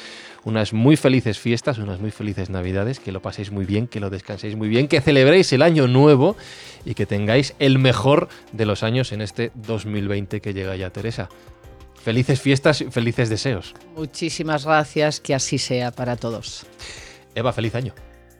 unas 0.43 0.73
muy 0.73 0.97
felices 0.97 1.37
fiestas, 1.39 1.77
unas 1.77 1.99
muy 1.99 2.11
felices 2.11 2.49
navidades, 2.49 2.99
que 2.99 3.11
lo 3.11 3.21
paséis 3.21 3.51
muy 3.51 3.65
bien, 3.65 3.87
que 3.87 3.99
lo 3.99 4.09
descanséis 4.09 4.55
muy 4.55 4.67
bien, 4.67 4.87
que 4.87 5.01
celebréis 5.01 5.51
el 5.53 5.61
año 5.61 5.87
nuevo 5.87 6.35
y 6.85 6.93
que 6.93 7.05
tengáis 7.05 7.53
el 7.59 7.79
mejor 7.79 8.29
de 8.51 8.65
los 8.65 8.83
años 8.83 9.11
en 9.11 9.21
este 9.21 9.51
2020 9.55 10.41
que 10.41 10.53
llega 10.53 10.75
ya, 10.75 10.89
Teresa. 10.89 11.29
Felices 12.03 12.39
fiestas 12.39 12.81
y 12.81 12.85
felices 12.85 13.29
deseos. 13.29 13.75
Muchísimas 13.95 14.65
gracias, 14.65 15.19
que 15.19 15.35
así 15.35 15.57
sea 15.57 15.91
para 15.91 16.15
todos. 16.15 16.65
Eva, 17.35 17.51
feliz 17.51 17.75
año. 17.75 17.93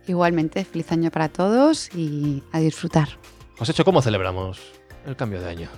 Igualmente, 0.08 0.64
feliz 0.64 0.92
año 0.92 1.12
para 1.12 1.28
todos 1.28 1.94
y 1.94 2.42
a 2.54 2.60
disfrutar. 2.60 3.10
Josécho, 3.58 3.84
¿cómo 3.84 4.02
celebramos 4.04 4.60
el 5.08 5.16
cambio 5.16 5.42
de 5.42 5.50
año? 5.50 5.70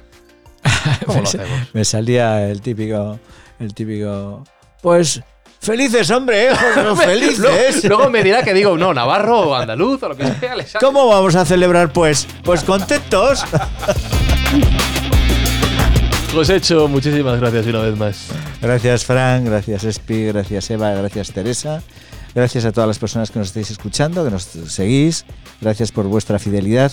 ¿Cómo 1.06 1.22
lo 1.22 1.28
hacemos? 1.28 1.74
Me 1.74 1.86
salía 1.86 2.50
el 2.50 2.62
típico, 2.62 3.18
el 3.58 3.74
típico, 3.74 4.44
pues 4.82 5.22
felices, 5.62 6.12
hombre, 6.12 6.48
¿eh? 6.48 6.56
Joder, 6.76 6.96
felices. 6.98 7.40
Luego, 7.40 7.58
luego 7.84 8.10
me 8.10 8.22
dirá 8.22 8.44
que 8.44 8.54
digo, 8.54 8.78
no, 8.78 8.94
navarro 8.94 9.40
o 9.40 9.56
andaluz 9.56 10.04
o 10.04 10.10
lo 10.10 10.18
que 10.18 10.26
sea. 10.26 10.56
¿Cómo 10.82 11.08
vamos 11.08 11.36
a 11.36 11.46
celebrar, 11.46 11.94
pues? 11.94 12.28
Pues 12.44 12.66
contentos. 12.66 13.46
Josécho, 16.34 16.90
muchísimas 16.90 17.40
gracias 17.40 17.66
una 17.66 17.80
vez 17.80 17.98
más. 17.98 18.28
Gracias, 18.62 19.06
Fran, 19.06 19.46
gracias, 19.46 19.86
Espi, 19.86 20.26
gracias, 20.26 20.70
Eva, 20.70 20.92
gracias, 20.92 21.32
Teresa. 21.32 21.82
Gracias 22.36 22.66
a 22.66 22.74
todas 22.74 22.88
las 22.88 23.00
personas 23.00 23.32
que 23.32 23.40
nos 23.40 23.48
estáis 23.48 23.72
escuchando, 23.72 24.26
que 24.26 24.32
nos 24.32 24.44
seguís. 24.44 25.26
Gracias 25.62 25.92
por 25.92 26.06
vuestra 26.06 26.40
fidelidad 26.40 26.92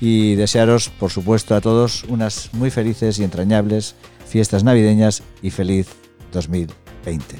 y 0.00 0.34
desearos, 0.34 0.88
por 0.88 1.10
supuesto, 1.10 1.54
a 1.54 1.60
todos 1.60 2.04
unas 2.04 2.52
muy 2.52 2.70
felices 2.70 3.18
y 3.18 3.24
entrañables 3.24 3.94
fiestas 4.26 4.64
navideñas 4.64 5.22
y 5.42 5.50
feliz 5.50 5.88
2020. 6.32 7.36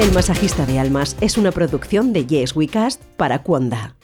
El 0.00 0.12
masajista 0.12 0.64
de 0.64 0.78
almas 0.78 1.16
es 1.20 1.38
una 1.38 1.50
producción 1.50 2.12
de 2.12 2.24
Yes 2.26 2.54
We 2.54 2.68
Cast 2.68 3.02
para 3.16 3.42
Cuonda. 3.42 3.97